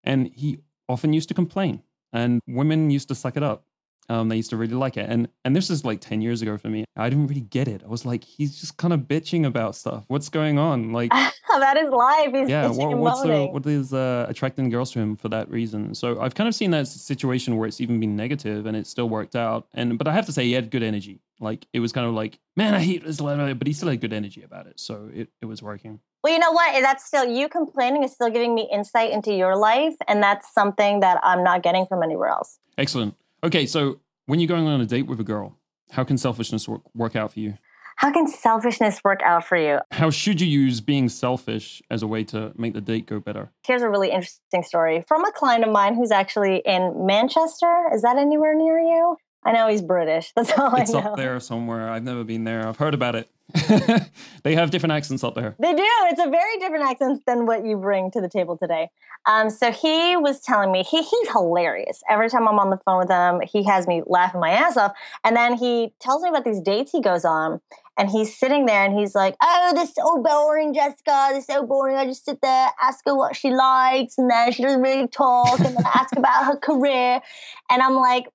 [0.05, 3.65] and he often used to complain, and women used to suck it up.
[4.09, 6.59] Um, they used to really like it, and and this is like ten years ago
[6.59, 6.85] for me.
[6.97, 7.83] I didn't really get it.
[7.85, 10.05] I was like, he's just kind of bitching about stuff.
[10.09, 10.93] What's going on?
[10.93, 11.11] Like
[11.59, 12.33] that is life.
[12.33, 12.69] He's yeah.
[12.69, 15.95] What, what's the, what is uh, attracting girls to him for that reason?
[15.95, 19.09] So I've kind of seen that situation where it's even been negative and it still
[19.09, 19.67] worked out.
[19.73, 21.21] And but I have to say, he had good energy.
[21.41, 24.01] Like it was kind of like, man, I hate this letter, but he still had
[24.01, 24.79] good energy about it.
[24.79, 26.01] So it, it was working.
[26.23, 26.81] Well, you know what?
[26.83, 31.01] That's still you complaining is still giving me insight into your life, and that's something
[31.01, 32.61] that I'm not getting from anywhere else.
[32.79, 33.17] Excellent.
[33.45, 35.59] Okay, so when you're going on a date with a girl,
[35.91, 37.55] how can selfishness work, work out for you?
[37.97, 39.81] How can selfishness work out for you?
[39.91, 43.51] How should you use being selfish as a way to make the date go better?
[43.67, 47.89] Here's a really interesting story from a client of mine who's actually in Manchester.
[47.93, 49.17] Is that anywhere near you?
[49.45, 50.33] I know he's British.
[50.37, 50.99] That's all it's I know.
[50.99, 51.89] It's up there somewhere.
[51.89, 52.67] I've never been there.
[52.67, 53.29] I've heard about it.
[54.45, 55.55] they have different accents up there.
[55.59, 55.85] They do.
[56.05, 58.89] It's a very different accent than what you bring to the table today.
[59.27, 62.03] Um, so he was telling me he he's hilarious.
[62.09, 64.93] Every time I'm on the phone with him, he has me laughing my ass off.
[65.23, 67.61] And then he tells me about these dates he goes on.
[67.99, 71.29] And he's sitting there and he's like, Oh, this is so boring, Jessica.
[71.33, 71.97] This is so boring.
[71.97, 75.61] I just sit there, ask her what she likes, and then she doesn't really talk,
[75.61, 77.21] and then ask about her career.
[77.69, 78.29] And I'm like,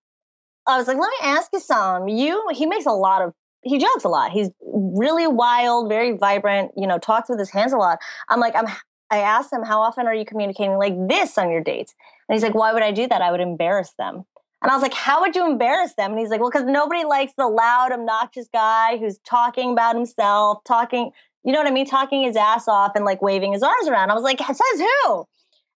[0.67, 2.07] I was like, let me ask you some.
[2.07, 4.31] You, he makes a lot of he jokes a lot.
[4.31, 7.99] He's really wild, very vibrant, you know, talks with his hands a lot.
[8.29, 8.67] I'm like, I'm
[9.09, 11.95] I asked him, how often are you communicating like this on your dates?
[12.27, 13.21] And he's like, why would I do that?
[13.21, 14.25] I would embarrass them.
[14.61, 16.11] And I was like, how would you embarrass them?
[16.11, 20.63] And he's like, well, because nobody likes the loud, obnoxious guy who's talking about himself,
[20.65, 21.11] talking,
[21.43, 21.85] you know what I mean?
[21.85, 24.09] Talking his ass off and like waving his arms around.
[24.09, 24.57] I was like, says
[25.05, 25.27] who?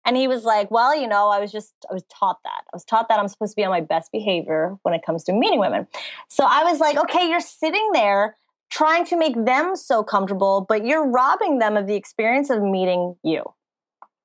[0.05, 2.61] And he was like, Well, you know, I was just, I was taught that.
[2.65, 5.24] I was taught that I'm supposed to be on my best behavior when it comes
[5.26, 5.88] to meeting women.
[6.30, 8.36] So I was like, Okay, you're sitting there
[8.69, 13.15] trying to make them so comfortable, but you're robbing them of the experience of meeting
[13.24, 13.43] you.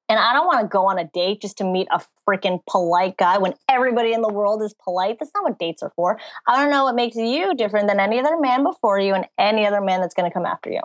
[0.08, 3.16] And I don't want to go on a date just to meet a freaking polite
[3.16, 5.16] guy when everybody in the world is polite.
[5.18, 6.18] That's not what dates are for.
[6.46, 9.66] I don't know what makes you different than any other man before you and any
[9.66, 10.80] other man that's going to come after you.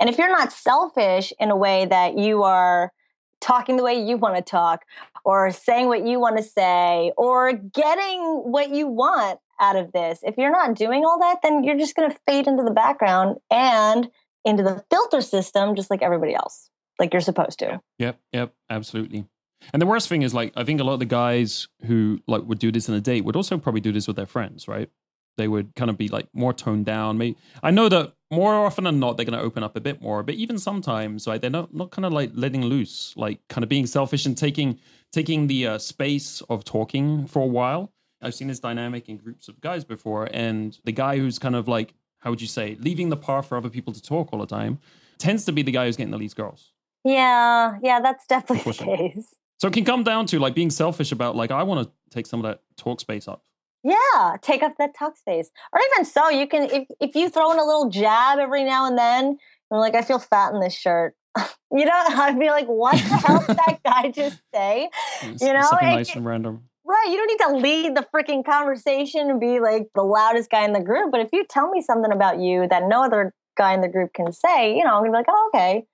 [0.00, 2.92] And if you're not selfish in a way that you are
[3.40, 4.84] talking the way you want to talk
[5.24, 10.20] or saying what you want to say or getting what you want out of this,
[10.22, 13.36] if you're not doing all that, then you're just going to fade into the background
[13.50, 14.10] and
[14.44, 17.80] into the filter system just like everybody else, like you're supposed to.
[17.98, 19.26] Yep, yep, absolutely.
[19.72, 22.42] And the worst thing is like I think a lot of the guys who like
[22.44, 24.90] would do this in a date would also probably do this with their friends, right?
[25.36, 27.18] They would kind of be like more toned down.
[27.18, 30.00] Maybe I know that more often than not they're going to open up a bit
[30.00, 33.62] more, but even sometimes, right, they're not not kind of like letting loose, like kind
[33.62, 34.78] of being selfish and taking
[35.12, 37.92] taking the uh, space of talking for a while.
[38.22, 41.68] I've seen this dynamic in groups of guys before, and the guy who's kind of
[41.68, 44.46] like how would you say leaving the path for other people to talk all the
[44.46, 44.78] time
[45.18, 46.72] tends to be the guy who's getting the least girls.
[47.04, 49.34] Yeah, yeah, that's definitely the case.
[49.58, 52.26] So it can come down to like being selfish about like I want to take
[52.26, 53.44] some of that talk space up.
[53.86, 55.50] Yeah, take up that talk space.
[55.72, 58.86] Or even so, you can if if you throw in a little jab every now
[58.86, 59.38] and then,
[59.70, 61.14] you're like, I feel fat in this shirt.
[61.70, 64.90] you know, I'd be like, what the hell did that guy just say?
[65.22, 66.64] You know, something nice and random.
[66.84, 67.08] Right.
[67.10, 70.72] You don't need to lead the freaking conversation and be like the loudest guy in
[70.72, 71.12] the group.
[71.12, 74.12] But if you tell me something about you that no other guy in the group
[74.14, 75.84] can say, you know, I'm gonna be like, oh, okay.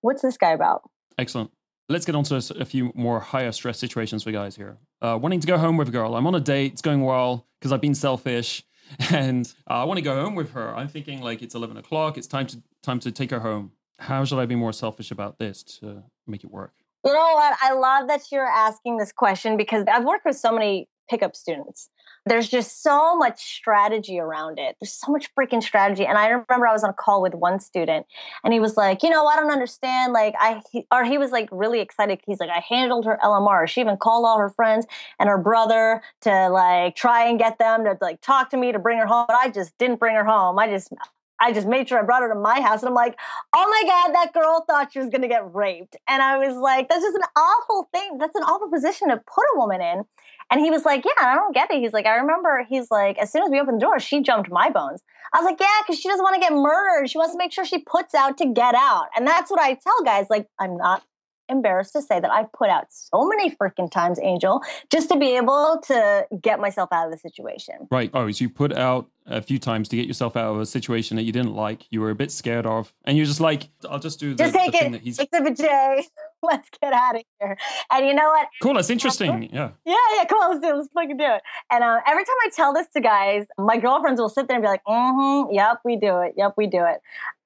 [0.00, 0.82] What's this guy about?
[1.18, 1.50] Excellent.
[1.92, 4.78] Let's get on to a few more higher stress situations for guys here.
[5.02, 6.16] Uh, wanting to go home with a girl.
[6.16, 6.72] I'm on a date.
[6.72, 8.64] It's going well because I've been selfish,
[9.10, 10.74] and uh, I want to go home with her.
[10.74, 12.16] I'm thinking like it's 11 o'clock.
[12.16, 13.72] It's time to time to take her home.
[13.98, 16.72] How should I be more selfish about this to make it work?
[17.04, 17.58] You know what?
[17.60, 21.90] I love that you're asking this question because I've worked with so many pickup students.
[22.24, 24.76] There's just so much strategy around it.
[24.80, 26.06] There's so much freaking strategy.
[26.06, 28.06] And I remember I was on a call with one student
[28.44, 30.12] and he was like, you know, I don't understand.
[30.12, 32.20] Like, I, he, or he was like really excited.
[32.24, 33.66] He's like, I handled her LMR.
[33.66, 34.86] She even called all her friends
[35.18, 38.78] and her brother to like try and get them to like talk to me to
[38.78, 39.24] bring her home.
[39.26, 40.60] But I just didn't bring her home.
[40.60, 40.92] I just,
[41.40, 42.82] I just made sure I brought her to my house.
[42.82, 43.18] And I'm like,
[43.52, 45.96] oh my God, that girl thought she was going to get raped.
[46.08, 48.18] And I was like, that's just an awful thing.
[48.18, 50.04] That's an awful position to put a woman in.
[50.52, 51.80] And he was like, yeah, I don't get it.
[51.80, 54.50] He's like, I remember, he's like, as soon as we opened the door, she jumped
[54.50, 55.02] my bones.
[55.32, 57.08] I was like, yeah, because she doesn't want to get murdered.
[57.08, 59.06] She wants to make sure she puts out to get out.
[59.16, 60.26] And that's what I tell guys.
[60.28, 61.02] Like, I'm not
[61.48, 65.36] embarrassed to say that I've put out so many freaking times, Angel, just to be
[65.36, 67.88] able to get myself out of the situation.
[67.90, 68.10] Right.
[68.14, 71.16] Oh, so you put out a few times to get yourself out of a situation
[71.16, 73.98] that you didn't like, you were a bit scared of, and you're just like, I'll
[73.98, 75.18] just do the, Just the take thing it, that he's.
[75.18, 76.06] Exhibit J.
[76.42, 77.56] Let's get out of here.
[77.92, 78.48] And you know what?
[78.60, 78.74] Cool.
[78.74, 79.48] That's interesting.
[79.52, 79.70] Yeah.
[79.86, 80.76] Yeah, yeah, come on, let's do it.
[80.76, 81.42] Let's fucking do it.
[81.70, 84.62] And uh, every time I tell this to guys, my girlfriends will sit there and
[84.62, 86.34] be like, mm-hmm, yep, we do it.
[86.36, 87.00] Yep, we do it.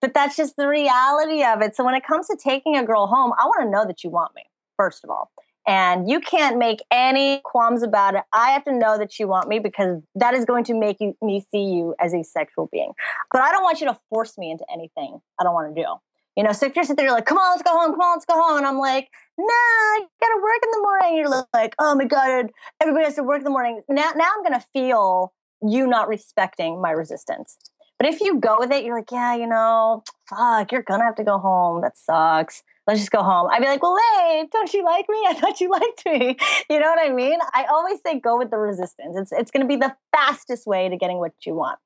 [0.07, 1.75] But that's just the reality of it.
[1.75, 4.11] So when it comes to taking a girl home, I want to know that you
[4.11, 4.45] want me,
[4.77, 5.33] first of all.
[5.67, 8.23] And you can't make any qualms about it.
[8.33, 11.17] I have to know that you want me because that is going to make you,
[11.21, 12.93] me see you as a sexual being.
[13.33, 15.89] But I don't want you to force me into anything I don't want to do.
[16.37, 18.01] You know, so if you're sitting there, you're like, come on, let's go home, come
[18.01, 18.59] on, let's go home.
[18.59, 21.17] And I'm like, nah, I gotta work in the morning.
[21.17, 23.81] You're like, oh my God, everybody has to work in the morning.
[23.89, 25.33] Now, now I'm gonna feel
[25.63, 27.57] you not respecting my resistance.
[27.99, 31.15] But if you go with it, you're like, yeah, you know, fuck, you're gonna have
[31.17, 31.81] to go home.
[31.81, 32.63] That sucks.
[32.87, 33.49] Let's just go home.
[33.51, 35.19] I'd be like, well, wait, don't you like me?
[35.29, 36.37] I thought you liked me.
[36.71, 37.39] You know what I mean?
[37.55, 39.17] I always say go with the resistance.
[39.17, 41.79] It's it's gonna be the fastest way to getting what you want.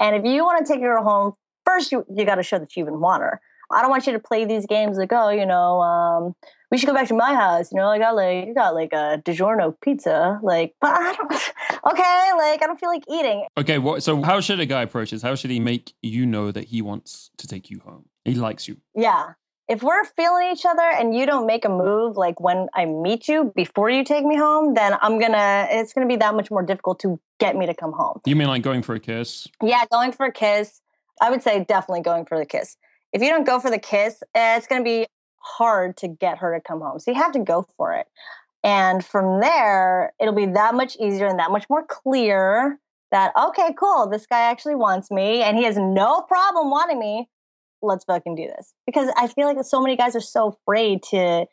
[0.00, 1.34] And if you want to take her home,
[1.66, 3.40] first you you got to show that you even want her.
[3.70, 6.34] I don't want you to play these games like, oh, you know, um,
[6.70, 7.70] we should go back to my house.
[7.72, 10.38] You know, I got like, you got like a DiGiorno pizza.
[10.42, 11.32] Like, but I don't,
[11.92, 13.46] okay, like, I don't feel like eating.
[13.56, 13.78] Okay.
[13.78, 14.02] What?
[14.02, 15.22] So how should a guy approach this?
[15.22, 18.06] How should he make you know that he wants to take you home?
[18.24, 18.78] He likes you.
[18.94, 19.32] Yeah.
[19.68, 23.28] If we're feeling each other and you don't make a move like when I meet
[23.28, 26.62] you before you take me home, then I'm gonna, it's gonna be that much more
[26.62, 28.22] difficult to get me to come home.
[28.24, 29.46] You mean like going for a kiss?
[29.62, 30.80] Yeah, going for a kiss.
[31.20, 32.78] I would say definitely going for the kiss.
[33.12, 35.06] If you don't go for the kiss, eh, it's going to be
[35.38, 36.98] hard to get her to come home.
[36.98, 38.06] So you have to go for it.
[38.64, 42.78] And from there, it'll be that much easier and that much more clear
[43.10, 47.28] that, okay, cool, this guy actually wants me and he has no problem wanting me.
[47.80, 48.74] Let's fucking do this.
[48.86, 51.46] Because I feel like so many guys are so afraid to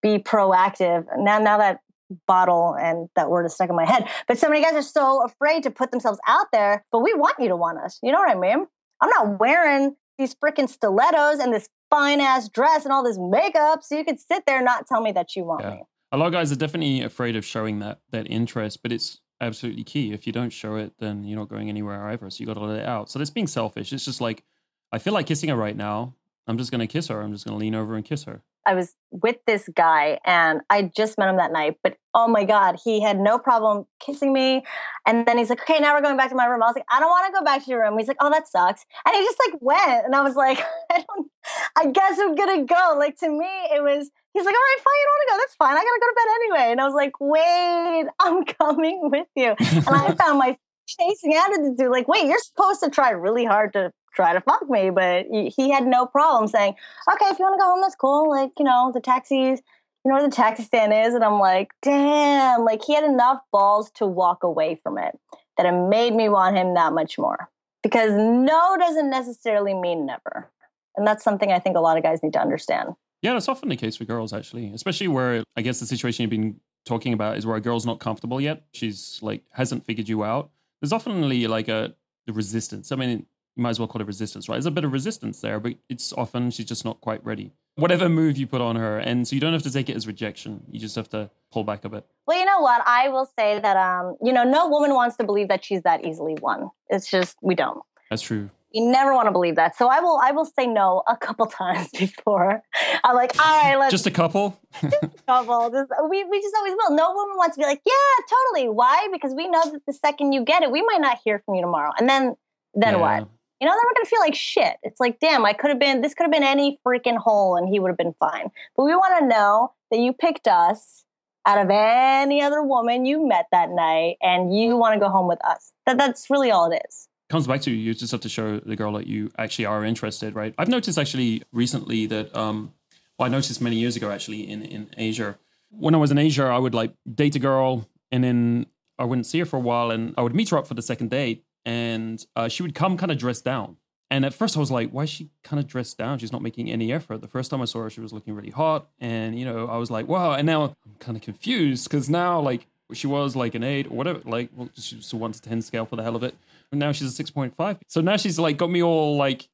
[0.00, 1.04] be proactive.
[1.18, 1.80] Now, now that
[2.26, 5.24] bottle and that word is stuck in my head, but so many guys are so
[5.24, 7.98] afraid to put themselves out there, but we want you to want us.
[8.02, 8.66] You know what I mean?
[9.00, 13.82] I'm not wearing these freaking stilettos and this fine ass dress and all this makeup
[13.82, 15.70] so you could sit there and not tell me that you want Yeah.
[15.70, 15.82] me.
[16.12, 19.82] A lot of guys are definitely afraid of showing that that interest, but it's absolutely
[19.84, 20.12] key.
[20.12, 22.28] If you don't show it, then you're not going anywhere either.
[22.30, 23.10] So you got to let it out.
[23.10, 23.92] So that's being selfish.
[23.92, 24.44] It's just like
[24.92, 26.14] I feel like kissing her right now.
[26.46, 27.20] I'm just gonna kiss her.
[27.22, 28.42] I'm just gonna lean over and kiss her.
[28.66, 32.44] I was with this guy and I just met him that night, but oh my
[32.44, 34.64] God, he had no problem kissing me.
[35.06, 36.62] And then he's like, okay, now we're going back to my room.
[36.62, 37.98] I was like, I don't want to go back to your room.
[37.98, 38.84] He's like, oh, that sucks.
[39.06, 40.06] And he just like went.
[40.06, 40.58] And I was like,
[40.90, 41.30] I don't,
[41.76, 42.94] I guess I'm going to go.
[42.98, 45.38] Like to me, it was, he's like, all right, fine, you don't want to go.
[45.38, 45.76] That's fine.
[45.76, 46.72] I got to go to bed anyway.
[46.72, 49.54] And I was like, wait, I'm coming with you.
[49.58, 50.56] And I found my
[50.86, 54.90] chasing attitude like, wait, you're supposed to try really hard to try to fuck me,
[54.90, 56.74] but he had no problem saying,
[57.12, 58.28] okay, if you want to go home, that's cool.
[58.28, 59.60] Like, you know, the taxis,
[60.04, 61.14] you know where the taxi stand is?
[61.14, 65.18] And I'm like, damn, like he had enough balls to walk away from it
[65.56, 67.48] that it made me want him that much more.
[67.82, 70.50] Because no doesn't necessarily mean never.
[70.96, 72.90] And that's something I think a lot of guys need to understand.
[73.22, 76.30] Yeah, that's often the case for girls, actually, especially where I guess the situation you've
[76.30, 78.64] been talking about is where a girl's not comfortable yet.
[78.72, 80.50] She's like, hasn't figured you out.
[80.80, 81.94] There's often like a
[82.26, 82.92] resistance.
[82.92, 83.26] I mean,
[83.56, 84.56] you might as well call it resistance, right?
[84.56, 87.52] There's a bit of resistance there, but it's often she's just not quite ready.
[87.76, 90.06] Whatever move you put on her, and so you don't have to take it as
[90.06, 90.62] rejection.
[90.70, 92.06] You just have to pull back a bit.
[92.26, 92.82] Well, you know what?
[92.86, 96.04] I will say that um, you know, no woman wants to believe that she's that
[96.04, 96.70] easily won.
[96.88, 97.82] It's just we don't.
[98.10, 98.50] That's true.
[98.72, 99.76] You never want to believe that.
[99.76, 102.62] So I will I will say no a couple times before.
[103.04, 104.58] I'm like, all right, let's just a couple.
[104.82, 105.70] just a couple.
[105.72, 106.94] Just, we we just always will.
[106.94, 108.70] No woman wants to be like, yeah, totally.
[108.70, 109.08] Why?
[109.12, 111.62] Because we know that the second you get it, we might not hear from you
[111.62, 111.92] tomorrow.
[111.98, 112.36] And then
[112.74, 113.00] then yeah.
[113.00, 113.28] what?
[113.62, 114.78] You know, then we're gonna feel like shit.
[114.82, 117.68] It's like, damn, I could have been, this could have been any freaking hole and
[117.68, 118.50] he would have been fine.
[118.76, 121.04] But we wanna know that you picked us
[121.46, 125.38] out of any other woman you met that night and you wanna go home with
[125.44, 125.72] us.
[125.86, 127.08] That, that's really all it is.
[127.30, 127.76] Comes back to you.
[127.76, 130.56] you just have to show the girl that you actually are interested, right?
[130.58, 132.74] I've noticed actually recently that, um,
[133.16, 135.38] well, I noticed many years ago actually in, in Asia.
[135.70, 138.66] When I was in Asia, I would like date a girl and then
[138.98, 140.82] I wouldn't see her for a while and I would meet her up for the
[140.82, 143.76] second date and uh, she would come kind of dressed down.
[144.10, 146.18] And at first, I was like, why is she kind of dressed down?
[146.18, 147.22] She's not making any effort.
[147.22, 148.88] The first time I saw her, she was looking really hot.
[149.00, 150.32] And, you know, I was like, wow.
[150.32, 153.96] And now I'm kind of confused because now, like, she was like an eight or
[153.96, 156.34] whatever, like, well, she's a one to 10 scale for the hell of it.
[156.70, 157.78] And now she's a 6.5.
[157.88, 159.48] So now she's like, got me all like,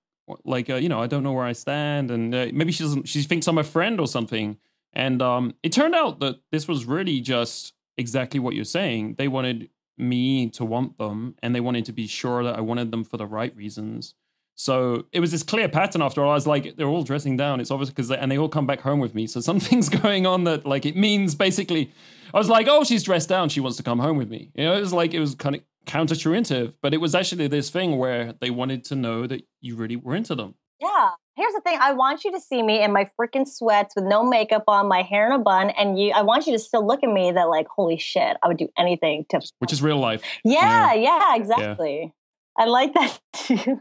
[0.44, 2.10] like, uh, you know, I don't know where I stand.
[2.10, 4.58] And uh, maybe she doesn't, she thinks I'm a friend or something.
[4.92, 9.14] And um, it turned out that this was really just exactly what you're saying.
[9.18, 12.90] They wanted me to want them and they wanted to be sure that I wanted
[12.90, 14.14] them for the right reasons.
[14.54, 16.32] So it was this clear pattern after all.
[16.32, 17.60] I was like, they're all dressing down.
[17.60, 19.26] It's obvious because, and they all come back home with me.
[19.28, 21.92] So something's going on that, like, it means basically,
[22.34, 23.48] I was like, oh, she's dressed down.
[23.50, 24.50] She wants to come home with me.
[24.54, 27.70] You know, it was like, it was kind of counterintuitive, but it was actually this
[27.70, 30.54] thing where they wanted to know that you really were into them.
[30.80, 31.10] Yeah.
[31.38, 31.78] Here's the thing.
[31.80, 35.02] I want you to see me in my freaking sweats with no makeup on, my
[35.02, 37.44] hair in a bun, and you I want you to still look at me that
[37.44, 40.20] like, holy shit, I would do anything to Which is real life.
[40.44, 42.12] Yeah, yeah, yeah exactly.
[42.58, 43.80] I like that too.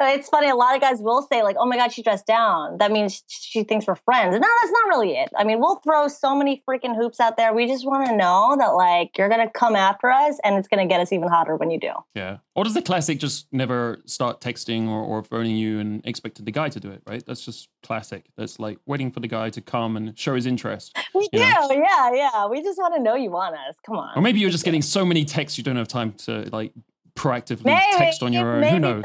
[0.00, 0.48] it's funny.
[0.48, 3.22] A lot of guys will say like, "Oh my god, she dressed down." That means
[3.28, 4.32] she thinks we're friends.
[4.32, 5.30] No, that's not really it.
[5.36, 7.54] I mean, we'll throw so many freaking hoops out there.
[7.54, 10.86] We just want to know that like you're gonna come after us, and it's gonna
[10.86, 11.92] get us even hotter when you do.
[12.14, 12.38] Yeah.
[12.56, 16.52] Or does the classic just never start texting or, or phoning you and expecting the
[16.52, 17.02] guy to do it?
[17.06, 17.24] Right.
[17.26, 18.26] That's just classic.
[18.36, 20.96] That's like waiting for the guy to come and show his interest.
[21.14, 21.38] We do.
[21.38, 21.68] Know?
[21.70, 22.46] Yeah, yeah.
[22.46, 23.76] We just want to know you want us.
[23.86, 24.16] Come on.
[24.16, 26.72] Or maybe you're just getting so many texts you don't have time to like
[27.16, 28.62] proactively maybe, text on your own.
[28.64, 29.04] Who knows?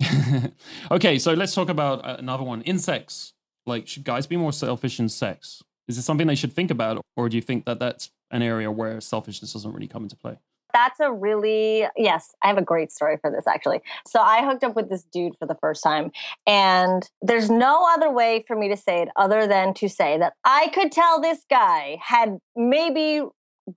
[0.90, 2.62] Okay, so let's talk about uh, another one.
[2.62, 3.32] In sex,
[3.66, 5.62] like, should guys be more selfish in sex?
[5.88, 8.70] Is it something they should think about, or do you think that that's an area
[8.70, 10.36] where selfishness doesn't really come into play?
[10.72, 13.80] That's a really, yes, I have a great story for this actually.
[14.06, 16.12] So I hooked up with this dude for the first time,
[16.46, 20.34] and there's no other way for me to say it other than to say that
[20.44, 23.22] I could tell this guy had maybe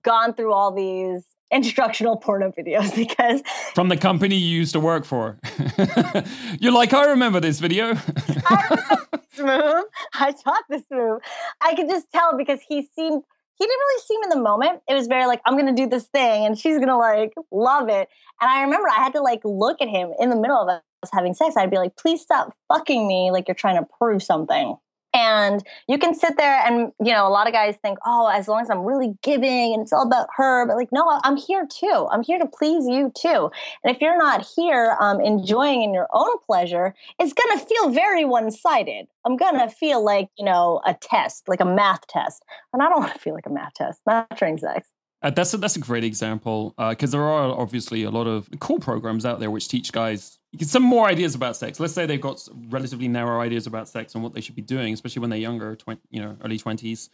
[0.02, 3.42] gone through all these instructional porno videos because
[3.74, 5.38] from the company you used to work for.
[6.60, 7.94] You're like, I remember this video.
[8.46, 9.84] I remember this move.
[10.14, 11.20] I taught this move.
[11.60, 13.22] I could just tell because he seemed
[13.56, 14.80] he didn't really seem in the moment.
[14.88, 18.08] It was very like, I'm gonna do this thing and she's gonna like love it.
[18.40, 20.82] And I remember I had to like look at him in the middle of us
[21.12, 21.56] having sex.
[21.56, 24.76] I'd be like, please stop fucking me like you're trying to prove something.
[25.14, 28.48] And you can sit there and, you know, a lot of guys think, oh, as
[28.48, 30.66] long as I'm really giving and it's all about her.
[30.66, 32.08] But like, no, I'm here too.
[32.10, 33.50] I'm here to please you too.
[33.84, 37.90] And if you're not here um, enjoying in your own pleasure, it's going to feel
[37.90, 39.06] very one sided.
[39.24, 42.44] I'm going to feel like, you know, a test, like a math test.
[42.72, 44.88] And I don't want to feel like a math test, not during sex.
[45.22, 48.46] Uh, that's a, that's a great example because uh, there are obviously a lot of
[48.60, 51.80] cool programs out there which teach guys some more ideas about sex.
[51.80, 54.92] Let's say they've got relatively narrow ideas about sex and what they should be doing,
[54.94, 57.10] especially when they're younger, 20, you know, early twenties.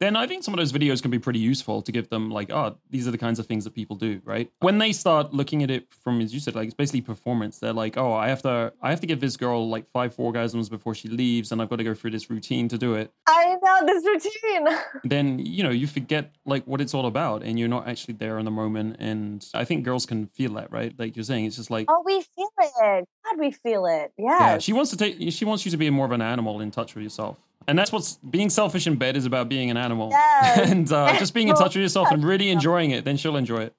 [0.00, 2.50] Then I think some of those videos can be pretty useful to give them like,
[2.50, 4.50] oh, these are the kinds of things that people do, right?
[4.60, 7.58] When they start looking at it from, as you said, like it's basically performance.
[7.58, 10.70] They're like, oh, I have to, I have to give this girl like five orgasms
[10.70, 13.12] before she leaves, and I've got to go through this routine to do it.
[13.26, 14.78] I know this routine.
[15.04, 18.38] then you know you forget like what it's all about, and you're not actually there
[18.38, 18.96] in the moment.
[18.98, 20.94] And I think girls can feel that, right?
[20.98, 23.04] Like you're saying, it's just like, oh, we feel it.
[23.24, 24.12] God, we feel it.
[24.18, 24.40] Yes.
[24.40, 24.58] Yeah.
[24.58, 25.32] She wants to take.
[25.32, 27.38] She wants you to be more of an animal in touch with yourself.
[27.68, 30.58] And that's what's being selfish in bed is about being an animal Yes.
[30.70, 33.04] and uh, just being in touch with yourself and really enjoying it.
[33.04, 33.74] Then she'll enjoy it.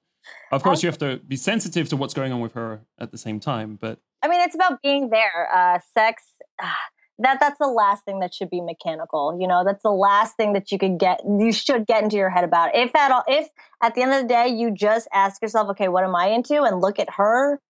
[0.52, 3.18] Of course, you have to be sensitive to what's going on with her at the
[3.18, 3.76] same time.
[3.80, 5.48] But I mean, it's about being there.
[5.54, 6.22] Uh, sex.
[6.60, 6.78] ah,
[7.18, 9.36] that that's the last thing that should be mechanical.
[9.40, 11.20] You know, that's the last thing that you could get.
[11.24, 12.74] You should get into your head about.
[12.74, 13.48] If at all, if
[13.82, 16.62] at the end of the day you just ask yourself, okay, what am I into,
[16.62, 17.60] and look at her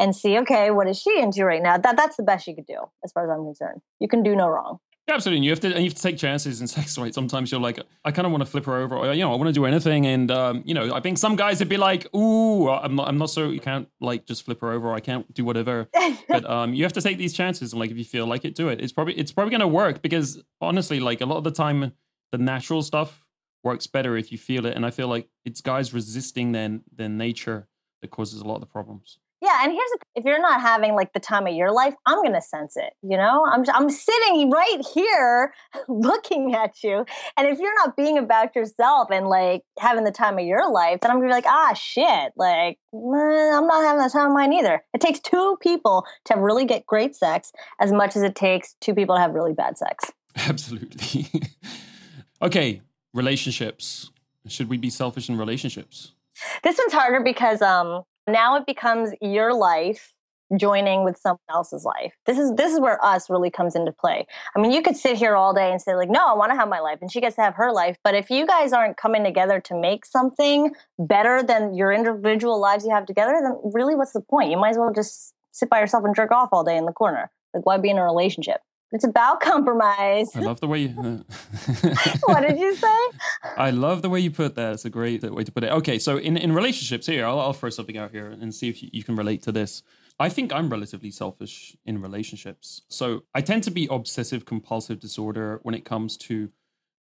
[0.00, 1.76] and see, okay, what is she into right now?
[1.76, 3.80] That that's the best you could do, as far as I'm concerned.
[4.00, 4.78] You can do no wrong.
[5.08, 6.98] Yeah, absolutely, and you have to and you have to take chances in sex.
[6.98, 7.14] Right?
[7.14, 9.36] Sometimes you're like, I kind of want to flip her over, or you know, I
[9.36, 10.06] want to do anything.
[10.06, 13.18] And um, you know, I think some guys would be like, ooh, I'm not, I'm
[13.18, 14.92] not so you can't like just flip her over.
[14.92, 15.88] I can't do whatever.
[16.28, 18.54] but um, you have to take these chances and like if you feel like it
[18.54, 21.44] do it it's probably it's probably going to work because honestly like a lot of
[21.44, 21.92] the time
[22.32, 23.24] the natural stuff
[23.64, 27.08] works better if you feel it and i feel like it's guys resisting their their
[27.08, 27.68] nature
[28.00, 30.94] that causes a lot of the problems Yeah, and here's the, if you're not having
[30.94, 32.92] like the time of your life, I'm gonna sense it.
[33.02, 35.52] You know, I'm I'm sitting right here
[35.88, 37.04] looking at you,
[37.36, 41.00] and if you're not being about yourself and like having the time of your life,
[41.00, 44.52] then I'm gonna be like, ah, shit, like I'm not having the time of mine
[44.52, 44.82] either.
[44.92, 48.94] It takes two people to really get great sex as much as it takes two
[48.94, 50.12] people to have really bad sex.
[50.46, 51.28] absolutely
[52.42, 52.80] okay
[53.14, 54.10] relationships
[54.46, 56.12] should we be selfish in relationships
[56.62, 60.14] This one's harder because um now it becomes your life
[60.56, 62.14] joining with someone else's life.
[62.26, 64.26] This is this is where us really comes into play.
[64.56, 66.56] I mean, you could sit here all day and say like, "No, I want to
[66.56, 67.98] have my life," and she gets to have her life.
[68.02, 72.84] But if you guys aren't coming together to make something better than your individual lives
[72.84, 74.50] you have together, then really, what's the point?
[74.50, 76.92] You might as well just sit by yourself and jerk off all day in the
[76.92, 77.30] corner.
[77.52, 78.60] Like, why be in a relationship?
[78.90, 80.34] It's about compromise.
[80.34, 82.98] i love the way you uh, what did you say?
[83.56, 84.72] I love the way you put that.
[84.72, 85.70] It's a great uh, way to put it.
[85.70, 88.82] Okay, so in, in relationships, here, I'll, I'll throw something out here and see if
[88.82, 89.82] you, you can relate to this.
[90.18, 92.82] I think I'm relatively selfish in relationships.
[92.88, 96.50] So I tend to be obsessive compulsive disorder when it comes to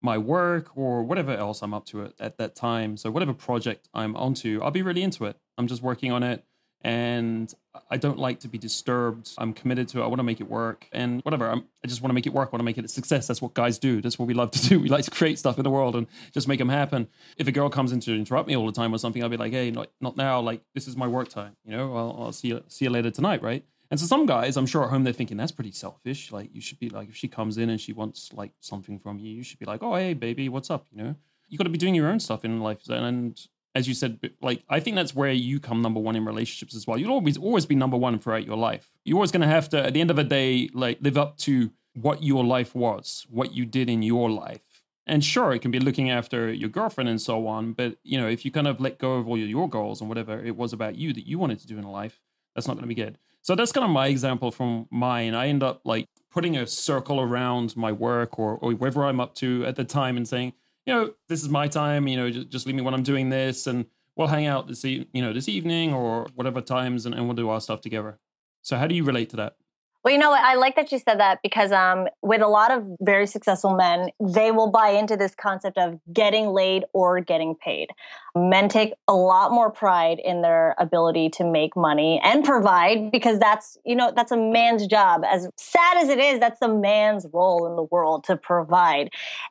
[0.01, 2.97] my work or whatever else I'm up to at, at that time.
[2.97, 5.37] So whatever project I'm onto, I'll be really into it.
[5.57, 6.43] I'm just working on it
[6.81, 7.51] and
[7.89, 9.31] I don't like to be disturbed.
[9.37, 10.03] I'm committed to it.
[10.03, 11.49] I want to make it work and whatever.
[11.49, 12.49] I'm, I just want to make it work.
[12.49, 13.27] I want to make it a success.
[13.27, 14.01] That's what guys do.
[14.01, 14.79] That's what we love to do.
[14.87, 17.07] We like to create stuff in the world and just make them happen.
[17.37, 19.37] If a girl comes in to interrupt me all the time or something, I'll be
[19.37, 20.39] like, hey, not, not now.
[20.39, 21.57] Like, this is my work time.
[21.65, 23.65] You know, I'll, I'll see, you, see you later tonight, right?
[23.89, 26.31] And so some guys, I'm sure at home, they're thinking that's pretty selfish.
[26.31, 29.19] Like, you should be like, if she comes in and she wants like something from
[29.19, 30.85] you, you should be like, oh, hey, baby, what's up?
[30.91, 31.15] You know,
[31.47, 32.87] you got to be doing your own stuff in life.
[32.89, 33.39] And
[33.77, 36.87] as you said, like I think that's where you come number one in relationships as
[36.87, 36.97] well.
[36.97, 38.89] You'll always always be number one throughout your life.
[39.05, 41.37] You're always going to have to, at the end of the day, like live up
[41.39, 44.61] to what your life was, what you did in your life.
[45.05, 47.73] And sure, it can be looking after your girlfriend and so on.
[47.73, 50.09] But you know, if you kind of let go of all your, your goals and
[50.09, 52.19] whatever it was about you that you wanted to do in life,
[52.55, 53.19] that's not going to be good.
[53.43, 55.35] So that's kind of my example from mine.
[55.35, 59.65] I end up like putting a circle around my work or, or I'm up to
[59.65, 60.53] at the time and saying,
[60.87, 62.07] you know, this is my time.
[62.07, 63.85] You know, just, just leave me when I'm doing this, and
[64.15, 67.35] we'll hang out this e- you know this evening or whatever times, and, and we'll
[67.35, 68.19] do our stuff together.
[68.63, 69.57] So how do you relate to that?
[70.03, 70.43] Well, you know what?
[70.43, 74.09] I like that you said that because um, with a lot of very successful men,
[74.21, 77.89] they will buy into this concept of getting laid or getting paid.
[78.35, 83.39] Men take a lot more pride in their ability to make money and provide because
[83.39, 85.23] that's, you know, that's a man's job.
[85.25, 89.09] As sad as it is, that's a man's role in the world to provide.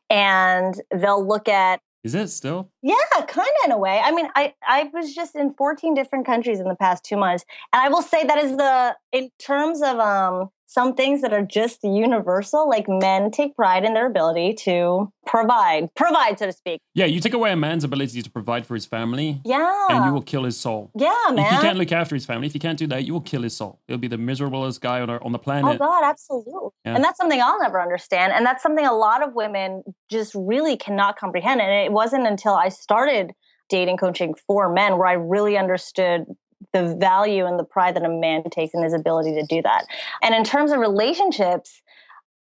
[0.09, 2.71] And they'll look at Is it still?
[2.83, 2.95] yeah,
[3.27, 4.01] kind of in a way.
[4.03, 7.45] I mean, I I was just in 14 different countries in the past 2 months,
[7.73, 11.43] and I will say that is the in terms of um some things that are
[11.43, 16.81] just universal, like men take pride in their ability to provide, provide so to speak.
[16.95, 19.87] Yeah, you take away a man's ability to provide for his family, Yeah.
[19.91, 20.91] and you will kill his soul.
[20.97, 21.39] yeah, man.
[21.39, 21.63] If man.
[21.63, 23.81] can't look after his family, if he can't do that, you will kill his soul.
[23.87, 25.77] He'll be the miserablest guy on, our, on the oh, planet.
[25.77, 25.79] Oh.
[25.79, 26.71] God, absolutely.
[26.85, 26.97] Yeah.
[26.97, 28.33] And that's something I'll never understand.
[28.33, 31.61] And that's something a lot of women just really cannot comprehend.
[31.61, 33.33] And it wasn't until I started
[33.69, 36.25] dating coaching for men where I really understood
[36.73, 39.87] the value and the pride that a man takes in his ability to do that.
[40.23, 41.83] And in terms of relationships,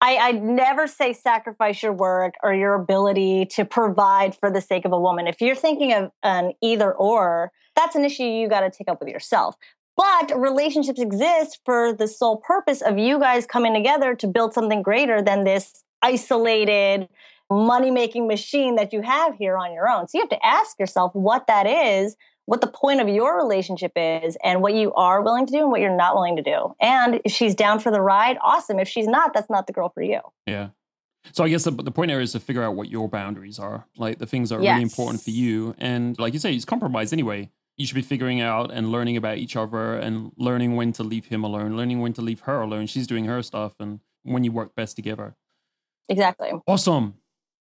[0.02, 4.86] I, I never say sacrifice your work or your ability to provide for the sake
[4.86, 5.28] of a woman.
[5.28, 9.00] If you're thinking of an either or, that's an issue you got to take up
[9.00, 9.56] with yourself.
[9.98, 14.82] But relationships exist for the sole purpose of you guys coming together to build something
[14.82, 17.08] greater than this isolated
[17.50, 20.08] money making machine that you have here on your own.
[20.08, 23.92] So you have to ask yourself what that is, what the point of your relationship
[23.96, 26.76] is, and what you are willing to do and what you're not willing to do.
[26.80, 28.80] And if she's down for the ride, awesome.
[28.80, 30.20] If she's not, that's not the girl for you.
[30.46, 30.70] Yeah.
[31.32, 33.88] So I guess the, the point there is to figure out what your boundaries are,
[33.98, 34.74] like the things that are Yes.
[34.74, 35.74] really important for you.
[35.80, 37.50] And like you say, it's compromise anyway.
[37.78, 41.26] You should be figuring out and learning about each other and learning when to leave
[41.26, 42.86] him alone, learning when to leave her alone.
[42.86, 45.36] She's doing her stuff and when you work best together.
[46.08, 46.52] Exactly.
[46.68, 47.16] Awesome.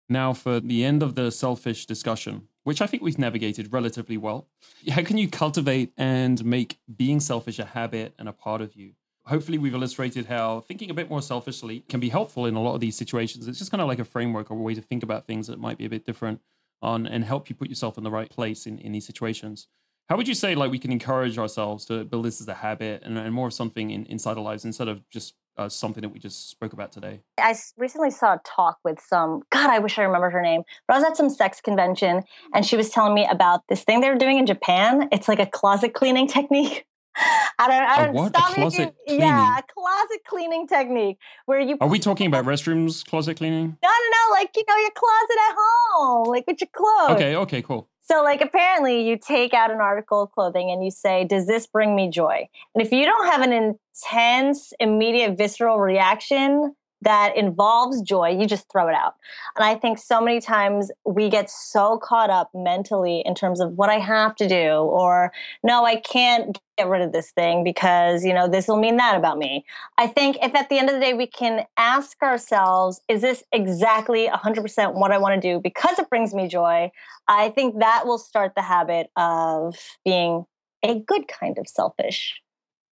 [0.08, 4.50] Now for the end of the selfish discussion, which I think we've navigated relatively well.
[4.90, 8.92] How can you cultivate and make being selfish a habit and a part of you?
[9.26, 12.76] Hopefully, we've illustrated how thinking a bit more selfishly can be helpful in a lot
[12.76, 13.48] of these situations.
[13.48, 15.60] It's just kind of like a framework or a way to think about things that
[15.60, 16.42] might be a bit different
[16.82, 19.70] on and help you put yourself in the right place in, in these situations.
[20.10, 23.02] How would you say like we can encourage ourselves to build this as a habit
[23.06, 26.10] and, and more of something in, inside our lives instead of just uh, something that
[26.10, 27.22] we just spoke about today?
[27.40, 30.96] I recently saw a talk with some, God, I wish I remember her name, but
[30.96, 34.10] I was at some sex convention and she was telling me about this thing they
[34.10, 35.10] were doing in Japan.
[35.12, 36.86] It's like a closet cleaning technique.
[37.60, 41.60] I don't, I don't, stop me if closet you- Yeah, a closet cleaning technique where
[41.60, 41.78] you.
[41.82, 43.76] Are we talking about restrooms, closet cleaning?
[43.82, 47.16] No, no, no, like, you know, your closet at home, like with your clothes.
[47.20, 47.90] Okay, okay, cool.
[48.10, 51.68] So, like, apparently, you take out an article of clothing and you say, Does this
[51.68, 52.48] bring me joy?
[52.74, 58.72] And if you don't have an intense, immediate, visceral reaction that involves joy, you just
[58.72, 59.16] throw it out.
[59.56, 63.74] And I think so many times we get so caught up mentally in terms of
[63.74, 65.32] what I have to do, or
[65.64, 69.16] no, I can't get rid of this thing because, you know, this will mean that
[69.16, 69.66] about me.
[69.98, 73.44] I think if at the end of the day we can ask ourselves, Is this
[73.52, 76.92] exactly 100% what I want to do because it brings me joy?
[77.28, 80.46] I think that will start the habit of being
[80.84, 82.42] a good kind of selfish.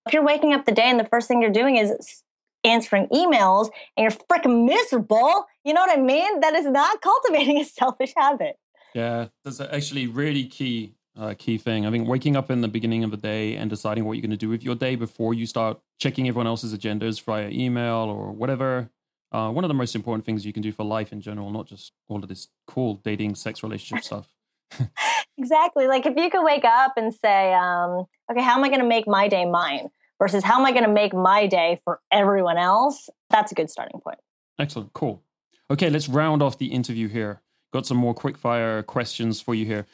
[0.08, 2.24] If you're waking up the day and the first thing you're doing is
[2.66, 6.40] answering emails and you're freaking miserable, you know what I mean?
[6.42, 8.58] That is not cultivating a selfish habit.
[8.94, 11.86] Yeah, that's actually really key uh, key thing.
[11.86, 14.32] I think waking up in the beginning of the day and deciding what you're going
[14.32, 18.32] to do with your day before you start checking everyone else's agendas via email or
[18.32, 18.90] whatever.
[19.32, 21.68] Uh, one of the most important things you can do for life in general, not
[21.68, 24.30] just all of this cool dating, sex, relationship stuff.
[25.38, 25.88] Exactly.
[25.88, 28.88] Like if you could wake up and say, um, okay, how am I going to
[28.88, 29.90] make my day mine
[30.20, 33.10] versus how am I going to make my day for everyone else?
[33.30, 34.20] That's a good starting point.
[34.60, 35.24] Excellent, cool.
[35.70, 37.42] Okay, let's round off the interview here.
[37.74, 39.86] Got some more quick fire questions for you here.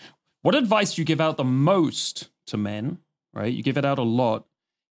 [0.41, 2.99] What advice do you give out the most to men?
[3.33, 4.45] Right, you give it out a lot,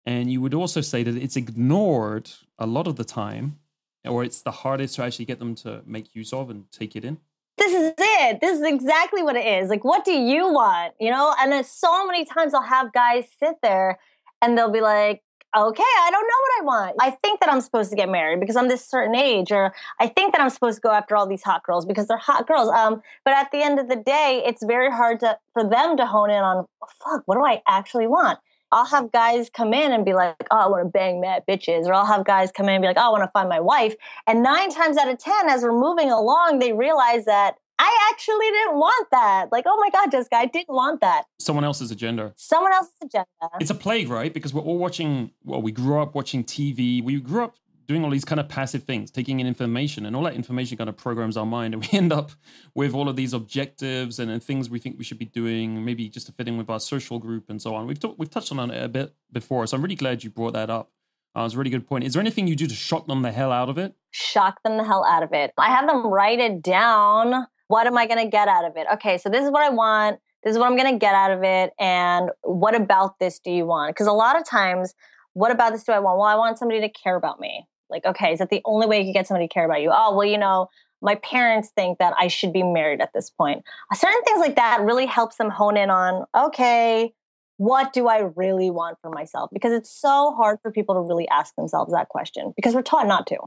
[0.06, 3.60] and you would also say that it's ignored a lot of the time,
[4.04, 7.06] or it's the hardest to actually get them to make use of and take it
[7.06, 7.18] in.
[7.58, 8.42] this is it.
[8.42, 9.70] This is exactly what it is.
[9.70, 10.94] Like, what do you want?
[11.00, 11.34] You know?
[11.40, 14.00] And then so many times I'll have guys sit there
[14.46, 15.24] and they'll be like,
[15.58, 16.96] okay, I don't know what I want.
[17.00, 20.08] I think that I'm supposed to get married because I'm this certain age, or I
[20.08, 22.70] think that I'm supposed to go after all these hot girls because they're hot girls.
[22.70, 26.06] Um, but at the end of the day, it's very hard to for them to
[26.06, 26.66] hone in on,
[27.04, 28.40] fuck, what do I actually want?
[28.72, 31.86] I'll have guys come in and be like, oh, I want to bang mad bitches.
[31.86, 33.60] Or I'll have guys come in and be like, oh, I want to find my
[33.60, 33.96] wife.
[34.28, 38.46] And nine times out of 10, as we're moving along, they realize that I actually
[38.52, 39.52] didn't want that.
[39.52, 41.26] Like, oh my God, Jessica, I didn't want that.
[41.40, 42.34] Someone else's agenda.
[42.38, 43.28] Someone else's agenda.
[43.60, 44.34] It's a plague, right?
[44.34, 47.04] Because we're all watching, well, we grew up watching TV.
[47.04, 47.58] We grew up
[47.88, 50.90] doing all these kind of passive things, taking in information, and all that information kind
[50.90, 51.74] of programs our mind.
[51.74, 52.32] And we end up
[52.74, 56.08] with all of these objectives and, and things we think we should be doing, maybe
[56.10, 57.88] just to fit in with our social group and so on.
[57.88, 59.68] We've, we've touched on it a bit before.
[59.68, 60.92] So I'm really glad you brought that up.
[61.38, 62.06] Uh, it's a really good point.
[62.06, 63.94] Is there anything you do to shock them the hell out of it?
[64.16, 65.52] shock them the hell out of it.
[65.58, 67.48] I have them write it down.
[67.68, 68.88] What am I going to get out of it?
[68.94, 70.20] Okay, so this is what I want.
[70.44, 71.72] This is what I'm going to get out of it.
[71.80, 73.96] And what about this do you want?
[73.96, 74.94] Because a lot of times,
[75.34, 76.20] what about this do I want?
[76.20, 77.68] Well, I want somebody to care about me.
[77.90, 79.92] Like, okay, is that the only way you can get somebody to care about you?
[79.92, 80.68] Oh, well, you know,
[81.02, 83.64] my parents think that I should be married at this point.
[83.92, 87.14] Uh, certain things like that really helps them hone in on, okay,
[87.58, 89.50] what do I really want for myself?
[89.54, 93.08] Because it's so hard for people to really ask themselves that question because we're taught
[93.08, 93.38] not to.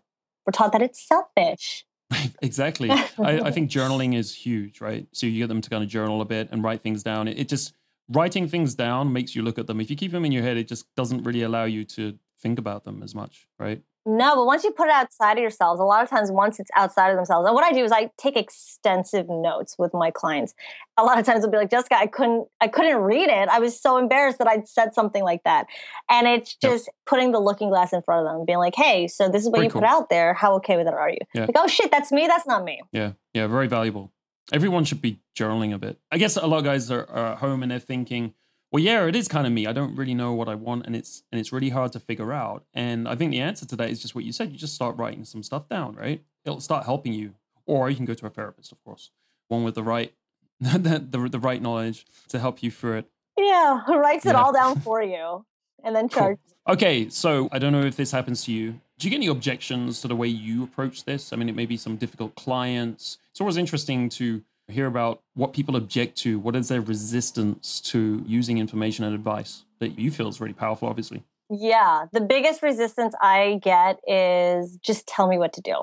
[0.47, 1.85] We're taught that it's selfish.
[2.43, 2.91] exactly.
[2.91, 5.07] I, I think journaling is huge, right?
[5.13, 7.29] So you get them to kind of journal a bit and write things down.
[7.29, 7.75] It, it just
[8.09, 9.81] writing things down makes you look at them.
[9.81, 12.59] If you keep them in your head, it just doesn't really allow you to think
[12.59, 13.83] about them as much, right?
[14.11, 16.71] No, but once you put it outside of yourselves, a lot of times once it's
[16.75, 20.55] outside of themselves, and what I do is I take extensive notes with my clients.
[20.97, 23.49] A lot of times they'll be like, Jessica, I couldn't I couldn't read it.
[23.51, 25.67] I was so embarrassed that I'd said something like that.
[26.11, 26.73] And it's Yep.
[26.73, 29.49] just putting the looking glass in front of them, being like, hey, so this is
[29.51, 29.83] what Very you cool.
[29.83, 30.33] put out there.
[30.33, 31.19] How okay with it are you?
[31.35, 31.43] Yeah.
[31.43, 32.81] Like, oh shit, that's me, that's not me.
[32.93, 34.11] Yeah, yeah, very valuable.
[34.53, 35.99] Everyone should be journaling a bit.
[36.11, 38.33] I guess a lot of guys are, are at home and they're thinking,
[38.71, 39.67] well, yeah, it is kind of me.
[39.67, 42.33] I don't really know what I want, and it's and it's really hard to figure
[42.33, 42.65] out.
[42.75, 44.53] And I think the answer to that is just what you said.
[44.53, 46.23] You just start writing some stuff down, right?
[46.45, 47.35] It'll start helping you.
[47.67, 49.11] or you can go to a therapist, of course,
[49.49, 50.13] one with the right
[50.61, 53.11] the, the, the right knowledge to help you through it.
[53.39, 55.45] Yeah, who writes it all down for you
[55.85, 56.39] and then charge.
[56.67, 56.75] Cool.
[56.75, 58.81] Okay, so I don't know if this happens to you.
[58.99, 61.33] Do you get any objections to the way you approach this?
[61.33, 63.19] I mean, it may be some difficult clients.
[63.31, 66.39] It's always interesting to hear about what people object to.
[66.39, 70.89] What is their resistance to using information and advice that you feel is really powerful,
[70.89, 71.23] obviously?
[71.51, 75.75] Yeah, the biggest resistance I get is just tell me what to do.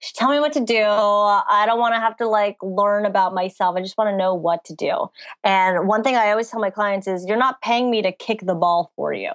[0.00, 0.80] Just tell me what to do.
[0.80, 3.74] I don't want to have to like learn about myself.
[3.76, 5.10] I just want to know what to do.
[5.42, 8.42] And one thing I always tell my clients is you're not paying me to kick
[8.42, 9.32] the ball for you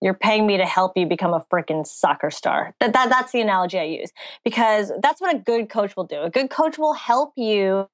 [0.00, 2.74] you're paying me to help you become a freaking soccer star.
[2.80, 4.10] That, that that's the analogy I use
[4.44, 6.22] because that's what a good coach will do.
[6.22, 7.88] A good coach will help you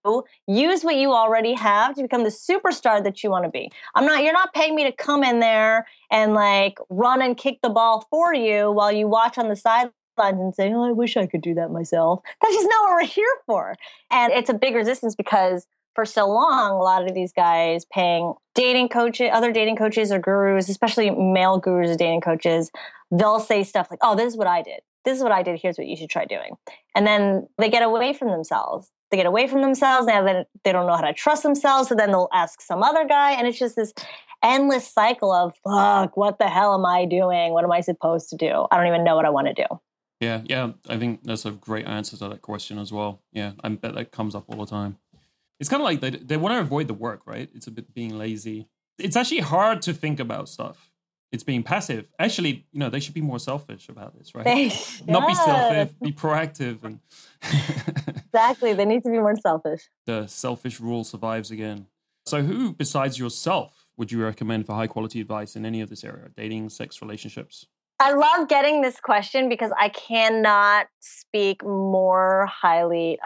[0.47, 3.71] use what you already have to become the superstar that you want to be.
[3.95, 7.61] I'm not you're not paying me to come in there and like run and kick
[7.63, 11.17] the ball for you while you watch on the sidelines and say, "Oh, I wish
[11.17, 13.75] I could do that myself." That's just not what we're here for.
[14.11, 18.35] And it's a big resistance because for so long, a lot of these guys paying
[18.55, 22.71] dating coaches, other dating coaches or gurus, especially male gurus or dating coaches,
[23.11, 24.81] they'll say stuff like, oh, this is what I did.
[25.05, 25.61] This is what I did.
[25.61, 26.57] Here's what you should try doing.
[26.95, 28.91] And then they get away from themselves.
[29.11, 30.07] They get away from themselves.
[30.07, 31.89] Now they, they don't know how to trust themselves.
[31.89, 33.33] So then they'll ask some other guy.
[33.33, 33.93] And it's just this
[34.43, 37.53] endless cycle of, fuck, what the hell am I doing?
[37.53, 38.67] What am I supposed to do?
[38.71, 39.67] I don't even know what I want to do.
[40.21, 40.73] Yeah, yeah.
[40.89, 43.21] I think that's a great answer to that question as well.
[43.33, 44.97] Yeah, I bet that comes up all the time.
[45.61, 47.49] It's kind of like they, they want to avoid the work, right?
[47.55, 48.69] It's a bit being lazy.
[48.99, 50.91] It's actually hard to think about stuff.
[51.33, 52.07] It's being passive.
[52.19, 54.45] Actually, you know, they should be more selfish about this, right?
[54.45, 54.67] They,
[55.07, 56.85] Not be selfish, be proactive.
[56.85, 57.01] And
[58.27, 58.73] exactly.
[58.73, 59.83] They need to be more selfish.
[60.07, 61.87] The selfish rule survives again.
[62.27, 66.05] So, who besides yourself would you recommend for high quality advice in any of this
[66.05, 66.29] area?
[66.37, 67.67] Dating, sex, relationships?
[68.01, 73.19] I love getting this question because I cannot speak more highly.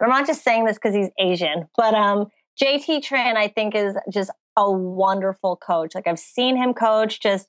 [0.00, 2.26] I'm not just saying this because he's Asian, but um,
[2.60, 5.94] JT Tran, I think, is just a wonderful coach.
[5.94, 7.20] Like I've seen him coach.
[7.20, 7.48] Just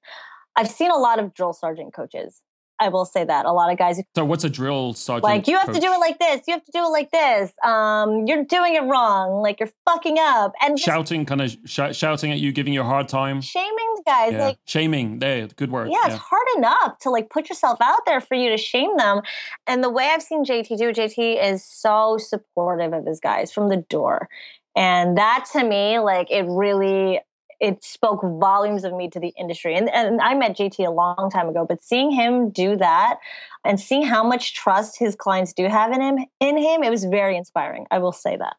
[0.55, 2.41] I've seen a lot of drill sergeant coaches.
[2.79, 4.01] I will say that a lot of guys.
[4.15, 5.23] So what's a drill sergeant?
[5.23, 5.75] Like you have coach?
[5.75, 6.41] to do it like this.
[6.47, 7.51] You have to do it like this.
[7.63, 9.41] Um, you're doing it wrong.
[9.41, 12.85] Like you're fucking up and shouting, kind of sh- shouting at you, giving you a
[12.85, 14.33] hard time, shaming the guys.
[14.33, 14.45] Yeah.
[14.45, 15.19] Like shaming.
[15.19, 15.89] There, good word.
[15.89, 18.95] Yeah, yeah, it's hard enough to like put yourself out there for you to shame
[18.97, 19.21] them.
[19.65, 23.69] And the way I've seen JT do, JT is so supportive of his guys from
[23.69, 24.29] the door.
[24.75, 27.19] And that to me, like it really
[27.59, 29.75] it spoke volumes of me to the industry.
[29.75, 33.17] And, and I met JT a long time ago, but seeing him do that
[33.65, 37.05] and seeing how much trust his clients do have in him, in him, it was
[37.05, 37.87] very inspiring.
[37.91, 38.57] I will say that.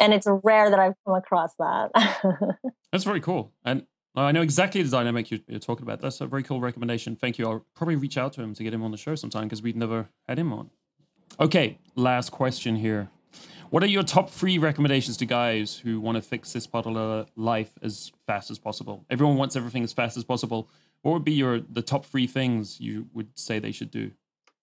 [0.00, 1.90] And it's rare that I've come across that.
[2.92, 3.52] That's very cool.
[3.64, 6.00] And I know exactly the dynamic you're, you're, talking about.
[6.00, 7.16] That's a very cool recommendation.
[7.16, 7.48] Thank you.
[7.48, 9.76] I'll probably reach out to him to get him on the show sometime because we've
[9.76, 10.70] never had him on.
[11.40, 13.10] Okay, last question here.
[13.70, 16.94] What are your top three recommendations to guys who want to fix this part of
[16.94, 19.04] their life as fast as possible?
[19.10, 20.68] Everyone wants everything as fast as possible.
[21.02, 24.12] What would be your the top three things you would say they should do?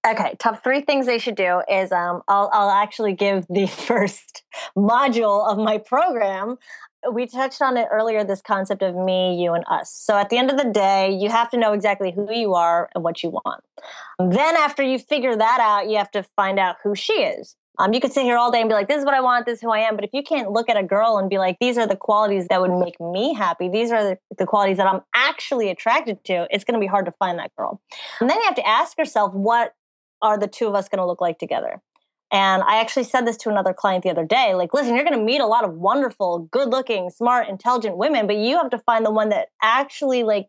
[0.06, 4.44] Okay, top three things they should do is um, I'll, I'll actually give the first
[4.76, 6.58] module of my program.
[7.12, 9.92] We touched on it earlier this concept of me, you, and us.
[9.92, 12.90] So at the end of the day, you have to know exactly who you are
[12.94, 13.64] and what you want.
[14.20, 17.56] Then, after you figure that out, you have to find out who she is.
[17.82, 19.48] Um, you could sit here all day and be like, this is what I want,
[19.48, 19.96] this is who I am.
[19.96, 22.48] But if you can't look at a girl and be like, these are the qualities
[22.50, 26.48] that would make me happy, these are the, the qualities that I'm actually attracted to,
[26.52, 27.82] it's going to be hard to find that girl.
[28.20, 29.74] And then you have to ask yourself, what
[30.22, 31.82] are the two of us going to look like together?
[32.32, 35.18] And I actually said this to another client the other day like, listen, you're going
[35.18, 38.80] to meet a lot of wonderful, good looking, smart, intelligent women, but you have to
[38.80, 40.48] find the one that actually like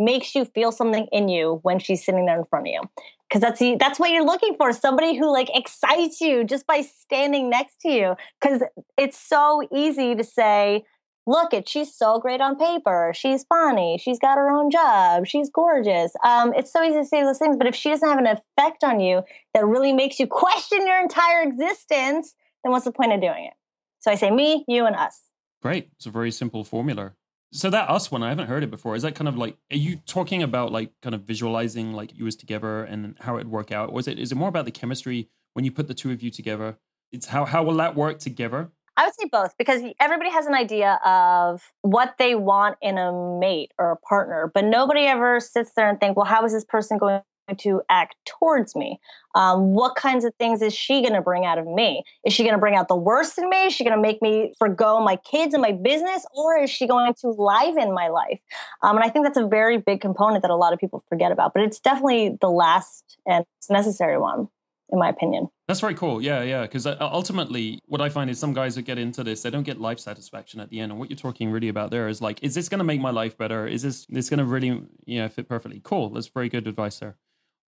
[0.00, 2.80] makes you feel something in you when she's sitting there in front of you.
[3.28, 7.48] Because that's that's what you're looking for somebody who like excites you just by standing
[7.48, 8.14] next to you.
[8.40, 8.62] Because
[8.96, 10.84] it's so easy to say
[11.26, 13.12] look at she's so great on paper.
[13.14, 13.98] She's funny.
[14.02, 15.26] She's got her own job.
[15.26, 16.12] She's gorgeous.
[16.24, 18.82] Um, it's so easy to say those things but if she doesn't have an effect
[18.82, 19.22] on you
[19.54, 22.34] that really makes you question your entire existence
[22.64, 23.54] then what's the point of doing it?
[24.00, 25.20] So i say me you and us.
[25.62, 25.90] Great.
[25.96, 27.12] It's a very simple formula
[27.52, 28.94] so that us one, I haven't heard it before.
[28.94, 32.24] Is that kind of like are you talking about like kind of visualizing like you
[32.24, 33.90] was together and how it'd work out?
[33.90, 36.22] Or is it is it more about the chemistry when you put the two of
[36.22, 36.78] you together?
[37.12, 38.70] It's how how will that work together?
[38.96, 43.12] I would say both because everybody has an idea of what they want in a
[43.38, 46.64] mate or a partner, but nobody ever sits there and think, well, how is this
[46.64, 47.22] person going
[47.58, 48.98] to act towards me?
[49.34, 52.02] Um, what kinds of things is she going to bring out of me?
[52.24, 53.66] Is she going to bring out the worst in me?
[53.66, 56.26] Is she going to make me forego my kids and my business?
[56.34, 58.40] Or is she going to liven my life?
[58.82, 61.32] Um, and I think that's a very big component that a lot of people forget
[61.32, 64.48] about, but it's definitely the last and necessary one
[64.92, 65.48] in my opinion.
[65.68, 66.20] That's very cool.
[66.20, 66.62] Yeah, yeah.
[66.62, 69.62] Because uh, ultimately, what I find is some guys that get into this, they don't
[69.62, 70.92] get life satisfaction at the end.
[70.92, 73.10] And what you're talking really about there is like, is this going to make my
[73.10, 73.66] life better?
[73.66, 75.80] Is this this going to really you know fit perfectly?
[75.82, 76.10] Cool.
[76.10, 77.16] That's very good advice there.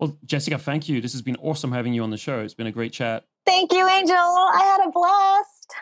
[0.03, 1.01] Well, Jessica, thank you.
[1.01, 2.41] This has been awesome having you on the show.
[2.41, 3.23] It's been a great chat.
[3.47, 4.17] Thank you, Angel.
[4.17, 5.77] I had a blast.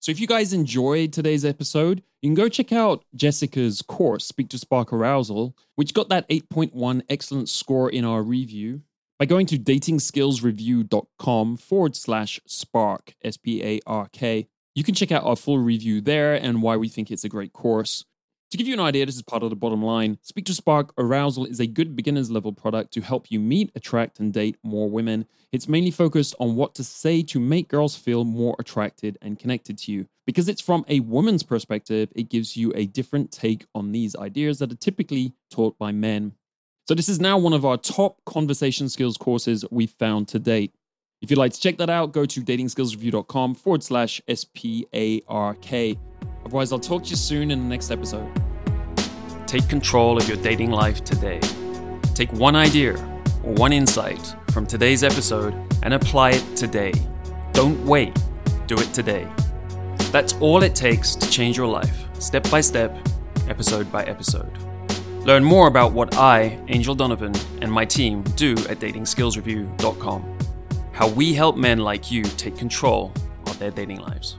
[0.00, 4.50] So if you guys enjoyed today's episode, you can go check out Jessica's course, Speak
[4.50, 8.82] to Spark Arousal, which got that 8.1 excellent score in our review
[9.18, 14.48] by going to datingskillsreview.com forward slash spark, S P A R K.
[14.74, 17.54] You can check out our full review there and why we think it's a great
[17.54, 18.04] course.
[18.52, 20.18] To give you an idea, this is part of the bottom line.
[20.20, 24.20] Speak to Spark Arousal is a good beginner's level product to help you meet, attract,
[24.20, 25.24] and date more women.
[25.52, 29.78] It's mainly focused on what to say to make girls feel more attracted and connected
[29.78, 30.06] to you.
[30.26, 34.58] Because it's from a woman's perspective, it gives you a different take on these ideas
[34.58, 36.34] that are typically taught by men.
[36.86, 40.74] So, this is now one of our top conversation skills courses we've found to date.
[41.22, 45.22] If you'd like to check that out, go to datingskillsreview.com forward slash S P A
[45.26, 45.96] R K.
[46.52, 48.30] Otherwise, I'll talk to you soon in the next episode.
[49.46, 51.40] Take control of your dating life today.
[52.14, 52.92] Take one idea
[53.42, 56.92] or one insight from today's episode and apply it today.
[57.54, 58.14] Don't wait,
[58.66, 59.26] do it today.
[60.10, 62.94] That's all it takes to change your life, step by step,
[63.48, 64.58] episode by episode.
[65.24, 67.32] Learn more about what I, Angel Donovan,
[67.62, 70.38] and my team do at datingskillsreview.com.
[70.92, 73.10] How we help men like you take control
[73.46, 74.36] of their dating lives.